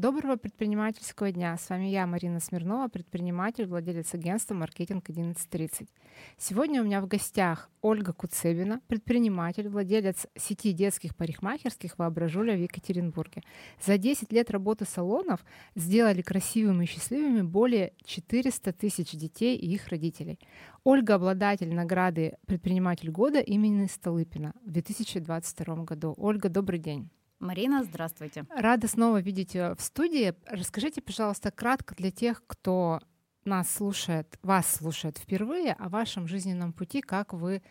Доброго 0.00 0.36
предпринимательского 0.36 1.30
дня. 1.30 1.54
С 1.58 1.68
вами 1.68 1.84
я, 1.88 2.06
Марина 2.06 2.40
Смирнова, 2.40 2.88
предприниматель, 2.88 3.66
владелец 3.66 4.14
агентства 4.14 4.54
«Маркетинг 4.54 5.10
1130». 5.10 5.90
Сегодня 6.38 6.80
у 6.80 6.86
меня 6.86 7.02
в 7.02 7.06
гостях 7.06 7.68
Ольга 7.82 8.14
Куцебина, 8.14 8.80
предприниматель, 8.86 9.68
владелец 9.68 10.26
сети 10.38 10.72
детских 10.72 11.14
парикмахерских 11.14 11.98
«Воображуля» 11.98 12.56
в 12.56 12.62
Екатеринбурге. 12.62 13.42
За 13.84 13.98
10 13.98 14.32
лет 14.32 14.50
работы 14.50 14.86
салонов 14.86 15.44
сделали 15.74 16.22
красивыми 16.22 16.84
и 16.84 16.88
счастливыми 16.88 17.42
более 17.42 17.92
400 18.04 18.72
тысяч 18.72 19.10
детей 19.10 19.58
и 19.58 19.74
их 19.74 19.88
родителей. 19.88 20.38
Ольга– 20.82 21.14
обладатель 21.16 21.74
награды 21.74 22.38
«Предприниматель 22.46 23.10
года» 23.10 23.40
имени 23.40 23.84
Столыпина 23.84 24.54
в 24.64 24.70
2022 24.70 25.84
году. 25.84 26.14
Ольга, 26.16 26.48
добрый 26.48 26.78
день. 26.78 27.10
Марина, 27.40 27.82
здравствуйте. 27.82 28.44
Рада 28.50 28.86
снова 28.86 29.20
видеть 29.20 29.54
в 29.54 29.78
студии. 29.78 30.34
Расскажите, 30.46 31.00
пожалуйста, 31.00 31.50
кратко 31.50 31.94
для 31.94 32.10
тех, 32.10 32.42
кто 32.46 33.00
нас 33.46 33.72
слушает, 33.72 34.38
вас 34.42 34.70
слушает 34.76 35.16
впервые, 35.16 35.72
о 35.72 35.88
вашем 35.88 36.28
жизненном 36.28 36.74
пути, 36.74 37.00
как 37.00 37.32
вы 37.32 37.62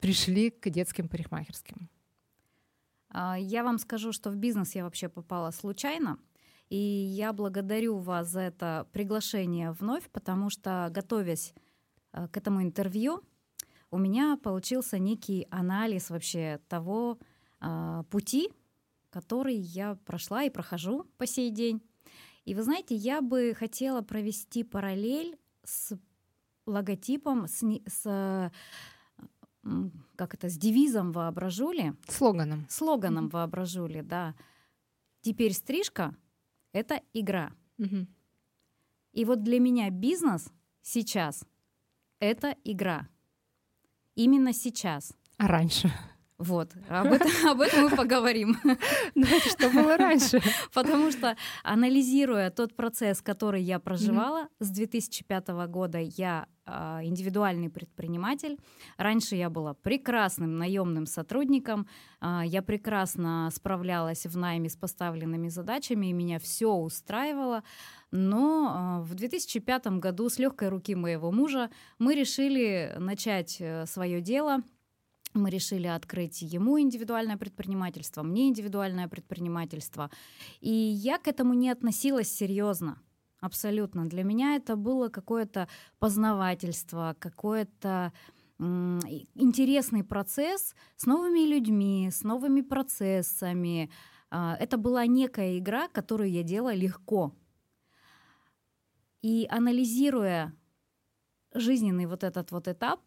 пришли 0.00 0.50
к 0.50 0.70
детским 0.70 1.08
парикмахерским. 1.08 1.90
А, 3.10 3.38
я 3.38 3.62
вам 3.62 3.78
скажу, 3.78 4.12
что 4.12 4.30
в 4.30 4.36
бизнес 4.36 4.74
я 4.74 4.84
вообще 4.84 5.10
попала 5.10 5.50
случайно. 5.50 6.18
И 6.70 6.76
я 6.76 7.34
благодарю 7.34 7.98
вас 7.98 8.30
за 8.30 8.40
это 8.40 8.88
приглашение 8.92 9.72
вновь, 9.72 10.08
потому 10.10 10.48
что, 10.48 10.88
готовясь 10.90 11.52
э, 12.12 12.26
к 12.28 12.36
этому 12.38 12.62
интервью, 12.62 13.22
у 13.90 13.98
меня 13.98 14.38
получился 14.42 14.98
некий 14.98 15.46
анализ 15.50 16.08
вообще 16.08 16.60
того, 16.68 17.18
пути, 18.10 18.50
который 19.10 19.56
я 19.56 19.96
прошла 20.04 20.42
и 20.42 20.50
прохожу 20.50 21.04
по 21.18 21.26
сей 21.26 21.50
день. 21.50 21.82
И 22.44 22.54
вы 22.54 22.62
знаете, 22.62 22.94
я 22.94 23.22
бы 23.22 23.54
хотела 23.56 24.02
провести 24.02 24.64
параллель 24.64 25.38
с 25.62 25.98
логотипом, 26.66 27.46
с, 27.46 27.62
с 27.86 28.50
как 30.16 30.34
это, 30.34 30.48
с 30.48 30.58
девизом 30.58 31.12
воображули. 31.12 31.94
Слоганом. 32.08 32.66
Слоганом 32.68 33.28
воображули, 33.28 34.02
да. 34.02 34.34
Теперь 35.22 35.54
стрижка— 35.54 36.14
это 36.72 37.00
игра. 37.14 37.52
Угу. 37.78 38.06
И 39.12 39.24
вот 39.24 39.42
для 39.42 39.58
меня 39.60 39.88
бизнес 39.90 40.52
сейчас— 40.82 41.46
это 42.18 42.56
игра. 42.64 43.08
Именно 44.14 44.52
сейчас. 44.52 45.14
А 45.38 45.46
раньше? 45.48 45.90
Вот, 46.38 46.72
об 46.88 47.12
этом, 47.12 47.30
об 47.48 47.60
этом 47.60 47.84
мы 47.84 47.90
поговорим. 47.90 48.56
Ну, 49.14 49.26
что 49.26 49.70
было 49.70 49.96
раньше? 49.96 50.40
Потому 50.74 51.12
что, 51.12 51.36
анализируя 51.62 52.50
тот 52.50 52.74
процесс, 52.74 53.22
который 53.22 53.62
я 53.62 53.78
проживала, 53.78 54.48
с 54.58 54.70
2005 54.70 55.48
года 55.68 55.98
я 55.98 56.46
а, 56.66 57.00
индивидуальный 57.04 57.70
предприниматель. 57.70 58.58
Раньше 58.96 59.36
я 59.36 59.50
была 59.50 59.74
прекрасным 59.74 60.58
наемным 60.58 61.06
сотрудником, 61.06 61.86
а, 62.20 62.42
я 62.44 62.62
прекрасно 62.62 63.50
справлялась 63.54 64.26
в 64.26 64.36
найме 64.36 64.68
с 64.68 64.76
поставленными 64.76 65.48
задачами, 65.48 66.08
и 66.08 66.12
меня 66.12 66.40
все 66.40 66.72
устраивало. 66.72 67.62
Но 68.10 68.72
а, 68.74 69.00
в 69.02 69.14
2005 69.14 69.86
году 69.98 70.28
с 70.28 70.38
легкой 70.38 70.70
руки 70.70 70.94
моего 70.96 71.30
мужа 71.30 71.70
мы 71.98 72.14
решили 72.14 72.94
начать 72.98 73.58
э, 73.60 73.86
свое 73.86 74.20
дело— 74.20 74.58
мы 75.34 75.50
решили 75.50 75.86
открыть 75.86 76.42
ему 76.42 76.80
индивидуальное 76.80 77.36
предпринимательство, 77.36 78.22
мне 78.22 78.48
индивидуальное 78.48 79.08
предпринимательство. 79.08 80.10
И 80.60 80.70
я 80.70 81.18
к 81.18 81.28
этому 81.28 81.54
не 81.54 81.70
относилась 81.70 82.28
серьезно. 82.28 82.98
Абсолютно. 83.40 84.08
Для 84.08 84.24
меня 84.24 84.56
это 84.56 84.74
было 84.74 85.08
какое-то 85.08 85.68
познавательство, 85.98 87.14
какое-то 87.18 88.12
интересный 88.58 90.04
процесс 90.04 90.74
с 90.96 91.06
новыми 91.06 91.40
людьми, 91.40 92.08
с 92.10 92.22
новыми 92.22 92.62
процессами. 92.62 93.90
А, 94.30 94.56
это 94.58 94.78
была 94.78 95.06
некая 95.06 95.58
игра, 95.58 95.88
которую 95.88 96.30
я 96.30 96.42
делала 96.42 96.72
легко. 96.72 97.34
И 99.22 99.46
анализируя 99.50 100.54
жизненный 101.52 102.06
вот 102.06 102.24
этот 102.24 102.50
вот 102.52 102.68
этап, 102.68 103.00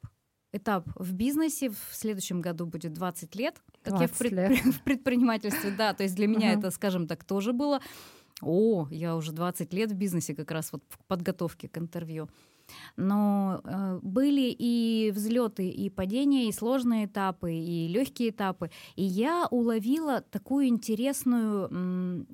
этап 0.58 0.88
в 0.96 1.14
бизнесе. 1.14 1.70
В 1.70 1.78
следующем 1.92 2.42
году 2.42 2.66
будет 2.66 2.94
20 2.94 3.36
лет, 3.36 3.62
как 3.84 3.98
20 3.98 4.02
я 4.02 4.08
в, 4.08 4.18
пред... 4.18 4.32
лет. 4.32 4.66
в 4.76 4.82
предпринимательстве. 4.82 5.72
Да, 5.78 5.94
то 5.94 6.04
есть 6.04 6.16
для 6.16 6.28
меня 6.28 6.54
это, 6.54 6.72
скажем 6.72 7.08
так, 7.08 7.24
тоже 7.24 7.54
было. 7.54 7.80
О, 8.42 8.88
я 8.92 9.16
уже 9.16 9.32
20 9.32 9.74
лет 9.74 9.92
в 9.92 9.96
бизнесе, 9.96 10.36
как 10.36 10.52
раз 10.52 10.72
вот 10.72 10.84
в 10.90 11.00
подготовке 11.06 11.68
к 11.68 11.78
интервью. 11.78 12.30
Но 12.98 13.62
э, 13.64 14.00
были 14.02 14.56
и 14.58 15.12
взлеты, 15.16 15.70
и 15.70 15.90
падения, 15.90 16.50
и 16.50 16.52
сложные 16.52 17.06
этапы, 17.06 17.54
и 17.54 17.88
легкие 17.88 18.30
этапы. 18.30 18.70
И 18.96 19.04
я 19.04 19.48
уловила 19.50 20.22
такую 20.22 20.68
интересную, 20.68 21.68
м, 21.70 22.28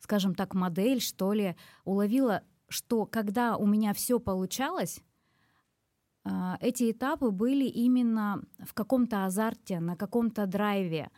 скажем 0.00 0.34
так, 0.34 0.54
модель, 0.54 1.00
что 1.00 1.32
ли, 1.32 1.56
уловила, 1.84 2.42
что 2.68 3.06
когда 3.06 3.56
у 3.56 3.66
меня 3.66 3.92
все 3.92 4.18
получалось, 4.18 5.00
эти 6.60 6.90
этапы 6.90 7.30
были 7.30 7.64
именно 7.64 8.42
в 8.58 8.74
каком-то 8.74 9.24
азарте, 9.24 9.80
на 9.80 9.96
каком-то 9.96 10.46
драйве. 10.46 11.10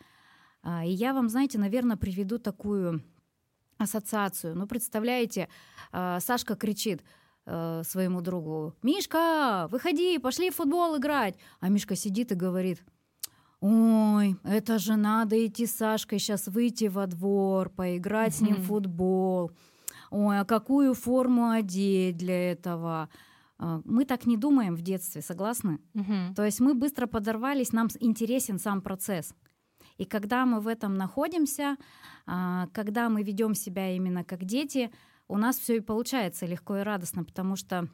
А, 0.63 0.85
и 0.85 0.91
я 0.91 1.13
вам, 1.13 1.29
знаете, 1.29 1.59
наверное, 1.59 1.97
приведу 1.97 2.39
такую 2.39 3.03
ассоциацию. 3.77 4.55
Ну, 4.55 4.65
представляете, 4.65 5.49
а, 5.91 6.19
Сашка 6.19 6.55
кричит 6.55 7.03
э, 7.45 7.81
своему 7.83 8.21
другу, 8.21 8.73
«Мишка, 8.81 9.67
выходи, 9.69 10.17
пошли 10.17 10.49
в 10.49 10.55
футбол 10.55 10.97
играть!» 10.97 11.35
А 11.59 11.67
Мишка 11.67 11.95
сидит 11.95 12.31
и 12.31 12.35
говорит, 12.35 12.81
«Ой, 13.59 14.37
это 14.43 14.79
же 14.79 14.95
надо 14.95 15.45
идти 15.45 15.65
с 15.65 15.75
Сашкой 15.75 16.19
сейчас 16.19 16.47
выйти 16.47 16.85
во 16.85 17.05
двор, 17.07 17.69
поиграть 17.69 18.35
с 18.35 18.41
ним 18.41 18.55
в 18.55 18.67
футбол. 18.67 19.51
Ой, 20.09 20.39
а 20.39 20.45
какую 20.45 20.93
форму 20.93 21.49
одеть 21.49 22.15
для 22.15 22.51
этого?» 22.51 23.09
А, 23.57 23.81
мы 23.85 24.05
так 24.05 24.25
не 24.25 24.37
думаем 24.37 24.75
в 24.75 24.81
детстве, 24.81 25.21
согласны? 25.21 25.79
Угу. 25.93 26.35
То 26.35 26.45
есть 26.45 26.59
мы 26.59 26.73
быстро 26.73 27.07
подорвались, 27.07 27.71
нам 27.71 27.87
интересен 27.99 28.59
сам 28.59 28.81
процесс. 28.81 29.33
И 29.97 30.05
когда 30.05 30.45
мы 30.45 30.59
в 30.59 30.67
этом 30.67 30.95
находимся, 30.95 31.77
а, 32.25 32.67
когда 32.73 33.09
мы 33.09 33.23
ведем 33.23 33.53
себя 33.53 33.95
именно 33.95 34.23
как 34.23 34.43
дети, 34.45 34.91
у 35.27 35.37
нас 35.37 35.57
все 35.57 35.77
и 35.77 35.81
получается 35.81 36.45
легко 36.45 36.77
и 36.77 36.81
радостно, 36.81 37.23
потому 37.23 37.55
что 37.55 37.87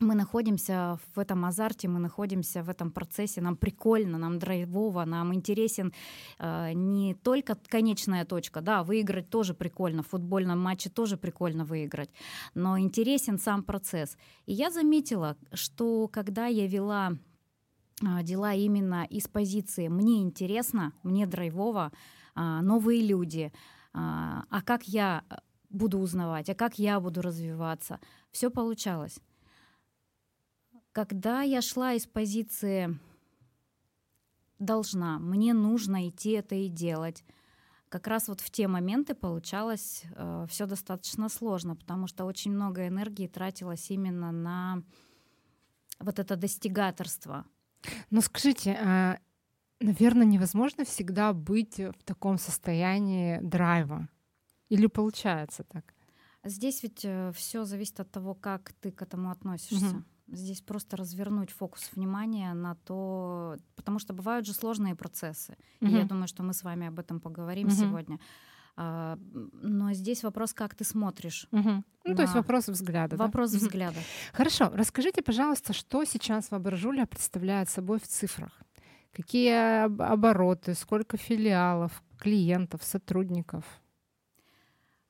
мы 0.00 0.14
находимся 0.14 0.98
в 1.14 1.18
этом 1.18 1.44
азарте, 1.44 1.88
мы 1.88 2.00
находимся 2.00 2.62
в 2.62 2.68
этом 2.68 2.90
процессе, 2.90 3.40
нам 3.40 3.56
прикольно, 3.56 4.18
нам 4.18 4.38
драйвово, 4.38 5.04
нам 5.04 5.32
интересен 5.34 5.92
э, 6.38 6.72
не 6.74 7.14
только 7.14 7.56
конечная 7.68 8.24
точка, 8.24 8.60
да, 8.60 8.82
выиграть 8.82 9.30
тоже 9.30 9.54
прикольно, 9.54 10.02
в 10.02 10.08
футбольном 10.08 10.58
матче 10.58 10.90
тоже 10.90 11.16
прикольно 11.16 11.64
выиграть, 11.64 12.10
но 12.54 12.78
интересен 12.78 13.38
сам 13.38 13.62
процесс. 13.62 14.16
И 14.46 14.52
я 14.52 14.70
заметила, 14.70 15.36
что 15.52 16.08
когда 16.08 16.46
я 16.46 16.66
вела 16.66 17.12
э, 18.02 18.22
дела 18.22 18.54
именно 18.54 19.04
из 19.04 19.28
позиции 19.28 19.88
«мне 19.88 20.22
интересно», 20.22 20.92
«мне 21.02 21.26
драйвово», 21.26 21.92
э, 22.34 22.60
новые 22.62 23.06
люди, 23.06 23.52
э, 23.52 23.52
а 23.94 24.62
как 24.64 24.88
я 24.88 25.22
буду 25.70 25.98
узнавать, 25.98 26.50
а 26.50 26.54
как 26.54 26.78
я 26.78 27.00
буду 27.00 27.22
развиваться, 27.22 27.98
все 28.30 28.50
получалось. 28.50 29.20
Когда 30.92 31.40
я 31.40 31.62
шла 31.62 31.94
из 31.94 32.06
позиции 32.06 32.98
должна, 34.58 35.18
мне 35.18 35.54
нужно 35.54 36.08
идти 36.08 36.32
это 36.32 36.54
и 36.54 36.68
делать, 36.68 37.24
как 37.88 38.06
раз 38.06 38.28
вот 38.28 38.40
в 38.40 38.50
те 38.50 38.68
моменты 38.68 39.14
получалось 39.14 40.04
э, 40.14 40.46
все 40.48 40.66
достаточно 40.66 41.28
сложно, 41.28 41.76
потому 41.76 42.06
что 42.06 42.24
очень 42.24 42.50
много 42.52 42.88
энергии 42.88 43.26
тратилось 43.26 43.90
именно 43.90 44.32
на 44.32 44.82
вот 45.98 46.18
это 46.18 46.36
достигаторство. 46.36 47.44
Но 48.10 48.22
скажите, 48.22 48.78
а, 48.80 49.18
наверное, 49.80 50.24
невозможно 50.24 50.86
всегда 50.86 51.34
быть 51.34 51.78
в 51.78 52.02
таком 52.04 52.38
состоянии 52.38 53.40
драйва. 53.42 54.08
Или 54.70 54.86
получается 54.86 55.64
так? 55.64 55.94
Здесь 56.44 56.82
ведь 56.82 57.04
э, 57.04 57.32
все 57.34 57.64
зависит 57.64 58.00
от 58.00 58.10
того, 58.10 58.34
как 58.34 58.72
ты 58.80 58.90
к 58.90 59.02
этому 59.02 59.30
относишься. 59.30 59.96
Угу 59.96 60.04
здесь 60.32 60.60
просто 60.60 60.96
развернуть 60.96 61.50
фокус 61.50 61.90
внимания 61.94 62.54
на 62.54 62.74
то, 62.74 63.56
потому 63.76 63.98
что 63.98 64.12
бывают 64.12 64.46
же 64.46 64.52
сложные 64.52 64.94
процессы. 64.94 65.56
Угу. 65.80 65.90
И 65.90 65.94
я 65.94 66.04
думаю, 66.04 66.28
что 66.28 66.42
мы 66.42 66.52
с 66.52 66.62
вами 66.62 66.88
об 66.88 66.98
этом 66.98 67.20
поговорим 67.20 67.68
угу. 67.68 67.76
сегодня. 67.76 68.18
А, 68.76 69.18
но 69.34 69.92
здесь 69.92 70.22
вопрос, 70.22 70.54
как 70.54 70.74
ты 70.74 70.84
смотришь. 70.84 71.46
Угу. 71.52 71.70
Ну, 71.70 71.84
на... 72.04 72.16
то 72.16 72.22
есть 72.22 72.34
вопрос 72.34 72.68
взгляда. 72.68 73.16
Вопрос 73.16 73.52
да? 73.52 73.58
взгляда. 73.58 74.00
Хорошо. 74.32 74.70
Расскажите, 74.74 75.22
пожалуйста, 75.22 75.72
что 75.72 76.04
сейчас 76.04 76.50
Воображуля 76.50 77.06
представляет 77.06 77.68
собой 77.68 77.98
в 77.98 78.06
цифрах? 78.08 78.62
Какие 79.12 79.84
обороты, 79.84 80.74
сколько 80.74 81.18
филиалов, 81.18 82.02
клиентов, 82.18 82.82
сотрудников? 82.82 83.64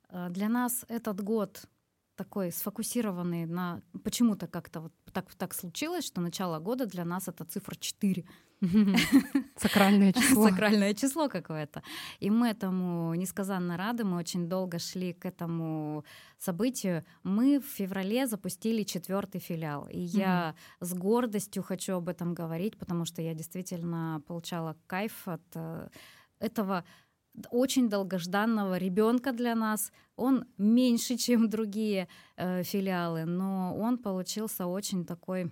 Э, 0.09 0.29
для 0.31 0.49
нас 0.49 0.85
этот 0.89 1.23
год 1.23 1.69
такой 2.17 2.53
сфокусированный 2.53 3.47
на... 3.47 3.83
Почему-то 4.05 4.47
как-то 4.47 4.81
вот 4.81 4.93
так, 5.13 5.35
так 5.35 5.55
случилось, 5.55 6.07
что 6.07 6.21
начало 6.21 6.59
года 6.59 6.87
для 6.87 7.05
нас 7.05 7.29
это 7.29 7.45
цифра 7.45 7.75
4. 7.75 8.25
Сакральное 9.57 10.13
число. 10.21 10.49
Сакральное 10.49 10.95
число 10.95 11.29
какое-то. 11.29 11.83
И 12.21 12.31
мы 12.31 12.49
этому 12.49 13.15
несказанно 13.15 13.77
рады, 13.77 14.05
мы 14.05 14.19
очень 14.19 14.49
долго 14.49 14.79
шли 14.79 15.13
к 15.13 15.27
этому 15.27 16.05
событию. 16.39 17.05
Мы 17.25 17.61
в 17.61 17.65
феврале 17.65 18.27
запустили 18.27 18.85
четвертый 18.85 19.41
филиал. 19.41 19.89
И 19.89 19.99
я 19.99 20.55
с 20.81 20.95
гордостью 20.95 21.63
хочу 21.63 21.95
об 21.95 22.09
этом 22.09 22.35
говорить, 22.35 22.79
потому 22.79 23.05
что 23.05 23.23
я 23.23 23.35
действительно 23.35 24.23
получала 24.27 24.77
кайф 24.87 25.27
от 25.27 25.43
э, 25.55 25.89
этого 26.39 26.85
очень 27.51 27.89
долгожданного 27.89 28.79
ребенка 28.79 29.33
для 29.33 29.55
нас. 29.55 29.93
Он 30.17 30.45
меньше, 30.59 31.17
чем 31.17 31.49
другие 31.49 32.09
э, 32.37 32.63
филиалы, 32.63 33.25
но 33.25 33.77
он 33.77 33.99
получился 33.99 34.67
очень 34.67 35.05
такой 35.05 35.51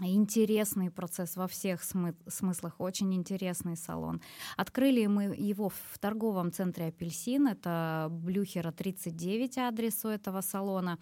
интересный 0.00 0.90
процесс 0.90 1.36
во 1.36 1.46
всех 1.46 1.82
смы- 1.82 2.16
смыслах, 2.28 2.80
очень 2.80 3.14
интересный 3.14 3.76
салон. 3.76 4.20
Открыли 4.56 5.06
мы 5.06 5.34
его 5.36 5.68
в 5.68 5.98
торговом 5.98 6.52
центре 6.52 6.86
«Апельсин», 6.86 7.46
это 7.46 8.08
Блюхера 8.10 8.72
39 8.72 9.58
адрес 9.58 10.04
у 10.04 10.08
этого 10.08 10.40
салона. 10.40 10.98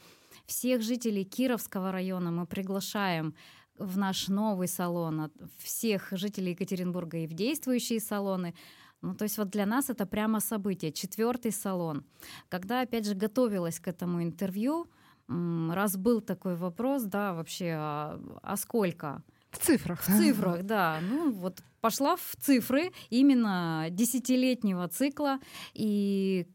Всех 0.47 0.83
жителей 0.83 1.25
Кировского 1.25 1.93
района 1.93 2.31
мы 2.31 2.47
приглашаем 2.47 3.35
в 3.79 3.97
наш 3.97 4.29
новый 4.29 4.69
салон, 4.69 5.31
всех 5.59 6.09
жителей 6.13 6.51
Екатеринбурга 6.51 7.19
и 7.19 7.27
в 7.27 7.33
действующие 7.33 8.01
салоны. 8.01 8.55
Ну, 9.03 9.15
то 9.15 9.25
есть 9.25 9.39
вот 9.39 9.51
для 9.51 9.67
нас 9.67 9.91
это 9.91 10.07
прямо 10.07 10.41
событие, 10.41 10.93
четвертый 10.93 11.53
салон. 11.53 12.05
Когда, 12.49 12.83
опять 12.83 13.07
же, 13.07 13.15
готовилась 13.15 13.81
к 13.81 13.89
этому 13.89 14.23
интервью, 14.23 14.87
раз 15.29 15.97
был 15.97 16.21
такой 16.21 16.57
вопрос, 16.57 17.05
да, 17.05 17.33
вообще, 17.33 17.75
а, 17.77 18.21
а 18.43 18.57
сколько? 18.57 19.23
В 19.51 19.59
цифрах. 19.59 20.01
В 20.01 20.07
цифрах, 20.07 20.63
да. 20.65 21.01
Ну, 21.03 21.33
вот 21.33 21.63
пошла 21.81 22.17
в 22.17 22.37
цифры 22.41 22.93
именно 23.09 23.87
десятилетнего 23.91 24.87
цикла, 24.89 25.39
и 25.73 26.47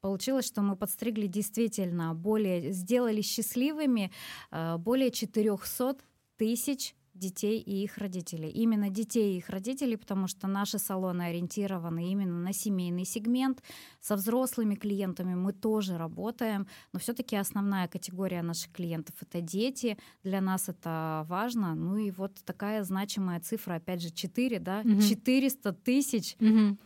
получилось, 0.00 0.46
что 0.46 0.60
мы 0.62 0.76
подстригли 0.76 1.26
действительно 1.26 2.14
более, 2.14 2.72
сделали 2.72 3.22
счастливыми 3.22 4.12
а, 4.50 4.78
более 4.78 5.10
400 5.10 5.96
тысяч 6.36 6.94
детей 7.14 7.60
и 7.60 7.82
их 7.84 7.98
родителей. 7.98 8.50
Именно 8.50 8.90
детей 8.90 9.34
и 9.34 9.38
их 9.38 9.48
родителей, 9.48 9.96
потому 9.96 10.26
что 10.26 10.46
наши 10.46 10.78
салоны 10.78 11.22
ориентированы 11.22 12.10
именно 12.10 12.38
на 12.38 12.52
семейный 12.52 13.04
сегмент. 13.04 13.62
Со 14.00 14.16
взрослыми 14.16 14.74
клиентами 14.74 15.34
мы 15.34 15.52
тоже 15.52 15.96
работаем, 15.96 16.66
но 16.92 16.98
все-таки 16.98 17.36
основная 17.36 17.88
категория 17.88 18.42
наших 18.42 18.72
клиентов 18.72 19.14
это 19.20 19.40
дети. 19.40 19.96
Для 20.22 20.40
нас 20.40 20.68
это 20.68 21.24
важно. 21.28 21.74
Ну 21.74 21.96
и 21.96 22.10
вот 22.10 22.34
такая 22.44 22.82
значимая 22.82 23.40
цифра, 23.40 23.76
опять 23.76 24.02
же, 24.02 24.10
4, 24.10 24.58
да, 24.58 24.80
угу. 24.84 25.00
400 25.00 25.72
тысяч 25.72 26.36
угу. 26.40 26.76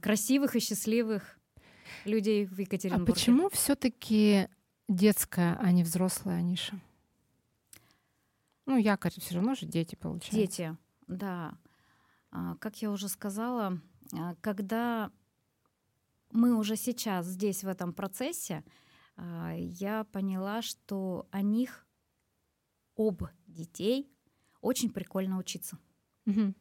красивых 0.00 0.56
и 0.56 0.60
счастливых 0.60 1.38
людей 2.04 2.46
в 2.46 2.58
Екатеринбурге. 2.58 3.12
А 3.12 3.14
почему 3.14 3.48
все-таки 3.50 4.48
детская, 4.88 5.58
а 5.60 5.70
не 5.72 5.84
взрослая 5.84 6.42
ниша? 6.42 6.80
Ну, 8.68 8.76
якорь 8.76 9.18
все 9.18 9.36
равно 9.36 9.54
же 9.54 9.64
дети 9.64 9.94
получают. 9.94 10.34
Дети, 10.34 10.76
да. 11.06 11.56
А, 12.30 12.54
как 12.56 12.82
я 12.82 12.90
уже 12.90 13.08
сказала, 13.08 13.80
а, 14.12 14.34
когда 14.42 15.10
мы 16.32 16.54
уже 16.54 16.76
сейчас 16.76 17.24
здесь, 17.24 17.64
в 17.64 17.68
этом 17.68 17.94
процессе, 17.94 18.62
а, 19.16 19.54
я 19.56 20.04
поняла, 20.04 20.60
что 20.60 21.26
о 21.30 21.40
них, 21.40 21.86
об 22.94 23.22
детей, 23.46 24.12
очень 24.60 24.90
прикольно 24.90 25.38
учиться. 25.38 25.78
Угу. 26.26 26.52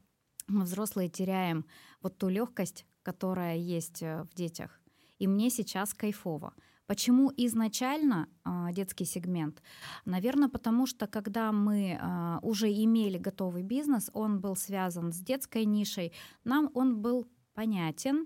Мы 0.48 0.64
взрослые 0.64 1.10
теряем 1.10 1.66
вот 2.02 2.18
ту 2.18 2.30
легкость, 2.30 2.86
которая 3.04 3.58
есть 3.58 4.02
э, 4.02 4.24
в 4.24 4.34
детях. 4.34 4.80
И 5.20 5.28
мне 5.28 5.50
сейчас 5.50 5.94
кайфово. 5.94 6.54
Почему 6.88 7.34
изначально 7.36 8.30
э, 8.46 8.72
детский 8.72 9.04
сегмент? 9.06 9.62
Наверное, 10.06 10.48
потому 10.48 10.88
что 10.88 11.06
когда 11.06 11.52
мы 11.52 12.00
э, 12.00 12.40
уже 12.42 12.72
имели 12.72 13.18
готовый 13.18 13.62
бизнес, 13.62 14.10
он 14.14 14.40
был 14.40 14.56
связан 14.56 15.12
с 15.12 15.20
детской 15.20 15.66
нишей, 15.66 16.14
нам 16.46 16.72
он 16.74 17.02
был 17.02 17.28
понятен, 17.54 18.26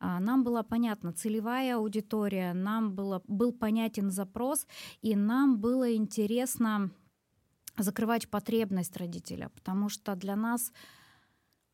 э, 0.00 0.18
нам 0.18 0.42
была 0.42 0.64
понятна 0.64 1.12
целевая 1.12 1.76
аудитория, 1.76 2.52
нам 2.52 2.96
было, 2.96 3.22
был 3.28 3.52
понятен 3.52 4.10
запрос, 4.10 4.66
и 5.02 5.14
нам 5.14 5.60
было 5.60 5.94
интересно 5.94 6.90
закрывать 7.78 8.28
потребность 8.28 8.96
родителя, 8.96 9.50
потому 9.54 9.88
что 9.88 10.16
для 10.16 10.34
нас 10.34 10.72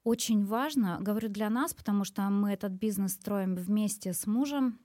очень 0.05 0.45
важно, 0.45 0.99
говорю 1.01 1.31
для 1.31 1.49
нас, 1.49 1.73
потому 1.73 2.05
что 2.05 2.23
мы 2.29 2.53
этот 2.53 2.73
бизнес 2.73 3.15
строим 3.15 3.57
вместе 3.57 4.13
с 4.13 4.27
мужем, 4.27 4.79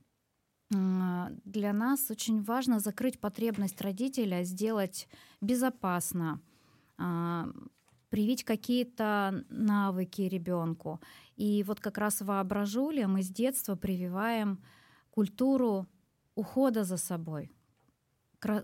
для 0.72 1.74
нас 1.74 2.10
очень 2.10 2.42
важно 2.42 2.80
закрыть 2.80 3.20
потребность 3.20 3.82
родителя, 3.82 4.44
сделать 4.44 5.10
безопасно, 5.42 6.42
а, 6.98 7.50
привить 8.10 8.46
какие-то 8.46 9.44
навыки 9.50 10.22
ребенку. 10.22 11.02
И 11.36 11.64
вот 11.64 11.82
как 11.82 11.98
раз 11.98 12.22
в 12.22 12.26
воображуле 12.26 13.08
мы 13.08 13.22
с 13.22 13.30
детства 13.30 13.76
прививаем 13.76 14.64
культуру 15.10 15.88
ухода 16.36 16.86
за 16.86 16.98
собой, 16.98 17.52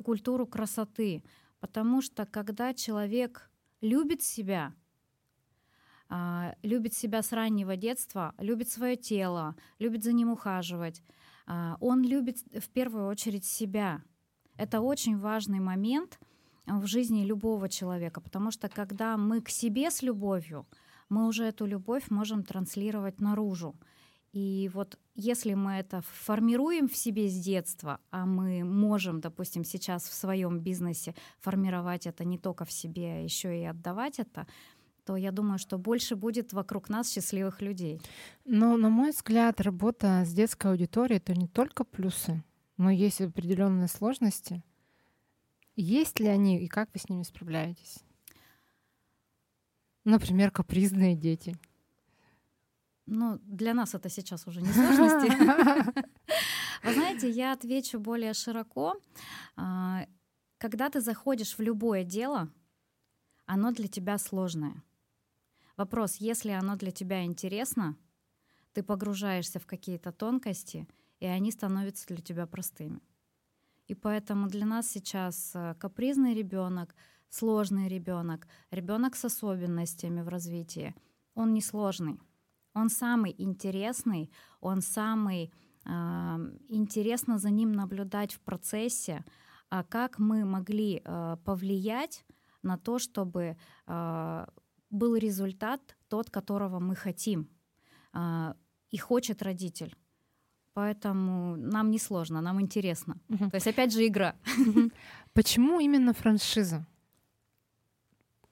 культуру 0.03 0.47
красоты. 0.47 1.23
Потому 1.59 2.01
что 2.01 2.25
когда 2.25 2.73
человек 2.73 3.49
любит 3.81 4.21
себя, 4.21 4.73
а, 6.07 6.55
любит 6.63 6.93
себя 6.93 7.21
с 7.21 7.33
раннего 7.33 7.75
детства, 7.75 8.33
любит 8.37 8.69
свое 8.69 8.95
тело, 8.95 9.57
любит 9.79 10.03
за 10.03 10.13
ним 10.13 10.29
ухаживать, 10.31 11.03
он 11.47 12.03
любит 12.03 12.37
в 12.53 12.69
первую 12.69 13.07
очередь 13.07 13.45
себя. 13.45 14.03
Это 14.57 14.81
очень 14.81 15.17
важный 15.17 15.59
момент 15.59 16.19
в 16.65 16.85
жизни 16.85 17.23
любого 17.23 17.69
человека, 17.69 18.21
потому 18.21 18.51
что 18.51 18.69
когда 18.69 19.17
мы 19.17 19.41
к 19.41 19.49
себе 19.49 19.89
с 19.89 20.01
любовью, 20.01 20.67
мы 21.09 21.27
уже 21.27 21.45
эту 21.45 21.65
любовь 21.65 22.09
можем 22.09 22.43
транслировать 22.43 23.21
наружу. 23.21 23.75
И 24.33 24.69
вот 24.73 24.99
если 25.15 25.53
мы 25.53 25.73
это 25.73 26.01
формируем 26.01 26.87
в 26.87 26.97
себе 26.97 27.29
с 27.29 27.39
детства, 27.39 27.99
а 28.11 28.25
мы 28.25 28.63
можем, 28.63 29.21
допустим, 29.21 29.63
сейчас 29.63 30.03
в 30.03 30.13
своем 30.13 30.59
бизнесе 30.59 31.15
формировать 31.39 32.05
это 32.05 32.25
не 32.25 32.37
только 32.37 32.65
в 32.65 32.71
себе, 32.71 33.13
а 33.13 33.23
еще 33.23 33.59
и 33.59 33.63
отдавать 33.63 34.19
это, 34.19 34.45
то 35.07 35.15
я 35.15 35.31
думаю, 35.31 35.57
что 35.57 35.77
больше 35.77 36.17
будет 36.17 36.51
вокруг 36.51 36.89
нас 36.89 37.09
счастливых 37.09 37.61
людей. 37.61 38.01
Но, 38.43 38.75
на 38.75 38.89
мой 38.89 39.11
взгляд, 39.11 39.61
работа 39.61 40.23
с 40.25 40.33
детской 40.33 40.69
аудиторией— 40.69 41.17
это 41.25 41.33
не 41.33 41.47
только 41.47 41.85
плюсы, 41.85 42.43
но 42.75 42.91
есть 42.91 43.21
определенные 43.21 43.87
сложности. 43.87 44.65
Есть 45.77 46.19
ли 46.19 46.27
они 46.27 46.61
и 46.61 46.67
как 46.67 46.89
вы 46.93 46.99
с 46.99 47.07
ними 47.07 47.23
справляетесь? 47.23 47.99
Например, 50.03 50.51
капризные 50.51 51.15
дети. 51.15 51.55
Ну, 53.05 53.39
для 53.43 53.73
нас 53.73 53.95
это 53.95 54.09
сейчас 54.09 54.45
уже 54.45 54.61
не 54.61 54.73
сложности. 54.73 55.31
Вы 56.83 56.93
знаете, 56.93 57.29
я 57.29 57.53
отвечу 57.53 57.97
более 57.97 58.33
широко. 58.33 58.95
А, 59.55 60.05
когда 60.57 60.89
ты 60.89 60.99
заходишь 60.99 61.57
в 61.57 61.61
любое 61.61 62.03
дело, 62.03 62.49
оно 63.45 63.71
для 63.71 63.87
тебя 63.87 64.17
сложное. 64.17 64.83
Вопрос, 65.77 66.15
если 66.15 66.49
оно 66.49 66.75
для 66.75 66.89
тебя 66.89 67.23
интересно, 67.23 67.95
ты 68.73 68.81
погружаешься 68.81 69.59
в 69.59 69.67
какие-то 69.67 70.11
тонкости, 70.11 70.87
и 71.19 71.27
они 71.27 71.51
становятся 71.51 72.07
для 72.07 72.17
тебя 72.17 72.47
простыми. 72.47 72.99
И 73.87 73.93
поэтому 73.93 74.47
для 74.47 74.65
нас 74.65 74.87
сейчас 74.87 75.51
э, 75.55 75.75
капризный 75.79 76.33
ребенок, 76.33 76.95
сложный 77.29 77.87
ребенок, 77.87 78.47
ребенок 78.71 79.15
с 79.15 79.25
особенностями 79.25 80.21
в 80.21 80.27
развитии, 80.27 80.95
он 81.35 81.53
не 81.53 81.61
сложный. 81.61 82.19
Он 82.73 82.89
самый 82.89 83.33
интересный, 83.37 84.31
он 84.59 84.81
самый 84.81 85.53
э, 85.85 85.89
интересно 86.69 87.37
за 87.37 87.51
ним 87.51 87.71
наблюдать 87.71 88.33
в 88.33 88.39
процессе, 88.39 89.23
а 89.69 89.83
как 89.83 90.17
мы 90.17 90.43
могли 90.43 91.01
э, 91.03 91.37
повлиять 91.45 92.25
на 92.63 92.77
то, 92.77 92.99
чтобы 92.99 93.57
э, 93.85 94.45
был 94.89 95.15
результат 95.15 95.97
тот, 96.07 96.29
которого 96.29 96.79
мы 96.79 96.95
хотим 96.95 97.49
а, 98.13 98.55
и 98.89 98.97
хочет 98.97 99.41
родитель. 99.41 99.95
Поэтому 100.73 101.55
нам 101.55 101.89
не 101.89 101.99
сложно, 101.99 102.41
нам 102.41 102.61
интересно. 102.61 103.17
Угу. 103.29 103.49
То 103.49 103.55
есть, 103.55 103.67
опять 103.67 103.91
же, 103.91 104.05
игра. 104.05 104.35
Почему 105.33 105.79
именно 105.79 106.13
франшиза? 106.13 106.85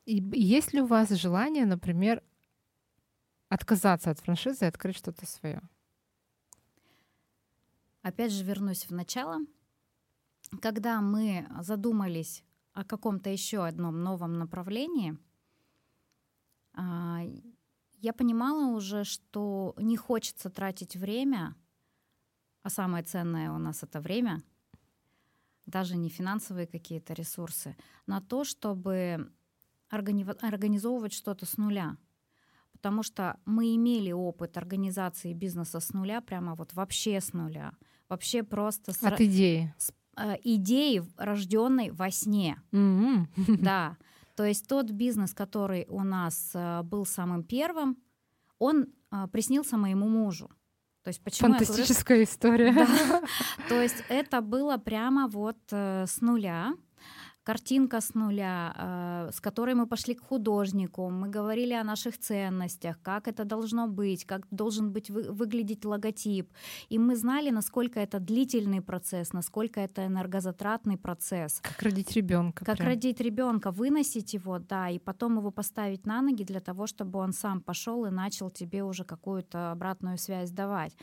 И 0.06 0.24
есть 0.34 0.74
ли 0.74 0.82
у 0.82 0.86
вас 0.86 1.10
желание, 1.10 1.66
например, 1.66 2.24
отказаться 3.50 4.10
от 4.12 4.20
франшизы 4.20 4.66
и 4.66 4.68
открыть 4.68 4.98
что-то 4.98 5.26
свое? 5.26 5.62
Опять 8.02 8.32
же 8.32 8.44
вернусь 8.44 8.86
в 8.86 8.92
начало. 8.92 9.40
Когда 10.62 11.02
мы 11.02 11.48
задумались 11.62 12.44
о 12.74 12.84
каком-то 12.84 13.30
еще 13.30 13.66
одном 13.66 14.04
новом 14.04 14.38
направлении, 14.38 15.18
я 16.78 18.14
понимала 18.14 18.76
уже, 18.76 19.04
что 19.04 19.74
не 19.78 19.98
хочется 19.98 20.50
тратить 20.50 20.96
время, 20.96 21.56
а 22.64 22.70
самое 22.70 23.04
ценное 23.04 23.52
у 23.52 23.58
нас 23.58 23.84
это 23.84 24.02
время, 24.02 24.44
даже 25.66 25.98
не 25.98 26.10
финансовые 26.10 26.68
какие-то 26.68 27.14
ресурсы, 27.14 27.76
на 28.06 28.22
то, 28.22 28.44
чтобы 28.44 29.32
организовывать 29.90 31.14
что-то 31.14 31.46
с 31.46 31.58
нуля. 31.58 31.98
Потому 32.72 33.04
что 33.04 33.40
мы 33.46 33.76
имели 33.76 34.12
опыт 34.12 34.58
организации 34.58 35.34
бизнеса 35.34 35.80
с 35.80 35.94
нуля, 35.94 36.22
прямо 36.22 36.56
вот 36.56 36.74
вообще 36.74 37.20
с 37.20 37.34
нуля. 37.34 37.74
Вообще 38.10 38.44
просто 38.44 38.92
с, 38.92 39.02
От 39.02 39.22
идеи. 39.22 39.74
С, 39.78 39.92
э, 40.18 40.36
идеи, 40.44 41.04
рожденной 41.18 41.90
во 41.92 42.12
сне. 42.12 42.62
Mm-hmm. 42.72 43.58
Да. 43.62 43.98
То 44.36 44.44
есть 44.44 44.68
тот 44.68 44.92
бизнес, 44.92 45.34
который 45.34 45.86
у 45.90 46.04
нас 46.04 46.52
э, 46.54 46.84
был 46.84 47.06
самым 47.06 47.44
первым, 47.44 47.98
он 48.60 48.88
э, 49.12 49.28
приснился 49.32 49.78
моему 49.78 50.08
мужу. 50.08 50.50
То 51.04 51.10
есть 51.10 51.24
почему 51.24 51.50
Фантастическая 51.52 52.18
говорю, 52.18 52.32
история. 52.32 52.74
Да. 52.74 53.22
То 53.70 53.82
есть 53.82 54.04
это 54.10 54.42
было 54.42 54.78
прямо 54.78 55.28
вот 55.28 55.58
э, 55.72 56.06
с 56.08 56.20
нуля 56.22 56.74
картинка 57.46 58.02
с 58.02 58.16
нуля, 58.16 58.74
э, 58.76 59.32
с 59.32 59.40
которой 59.40 59.76
мы 59.76 59.88
пошли 59.88 60.16
к 60.16 60.22
художнику, 60.22 61.10
мы 61.10 61.30
говорили 61.30 61.74
о 61.74 61.84
наших 61.84 62.18
ценностях, 62.18 63.00
как 63.02 63.28
это 63.28 63.46
должно 63.46 63.88
быть, 63.88 64.26
как 64.26 64.48
должен 64.52 64.92
быть 64.92 65.12
вы, 65.12 65.22
выглядеть 65.32 65.86
логотип. 65.86 66.52
И 66.90 66.98
мы 66.98 67.16
знали, 67.16 67.52
насколько 67.52 68.00
это 68.00 68.20
длительный 68.20 68.82
процесс, 68.82 69.34
насколько 69.34 69.80
это 69.80 70.08
энергозатратный 70.08 70.98
процесс. 70.98 71.60
Как 71.62 71.84
родить 71.84 72.12
ребенка. 72.16 72.66
Как 72.66 72.78
прям. 72.78 72.88
родить 72.88 73.22
ребенка, 73.22 73.72
выносить 73.72 74.34
его, 74.34 74.60
да, 74.60 74.90
и 74.90 75.00
потом 75.00 75.38
его 75.38 75.52
поставить 75.52 76.08
на 76.08 76.22
ноги 76.22 76.44
для 76.44 76.60
того, 76.60 76.88
чтобы 76.88 77.20
он 77.20 77.34
сам 77.34 77.62
пошел 77.62 78.06
и 78.06 78.10
начал 78.10 78.50
тебе 78.50 78.84
уже 78.84 79.04
какую-то 79.04 79.72
обратную 79.72 80.18
связь 80.18 80.52
давать. 80.52 80.98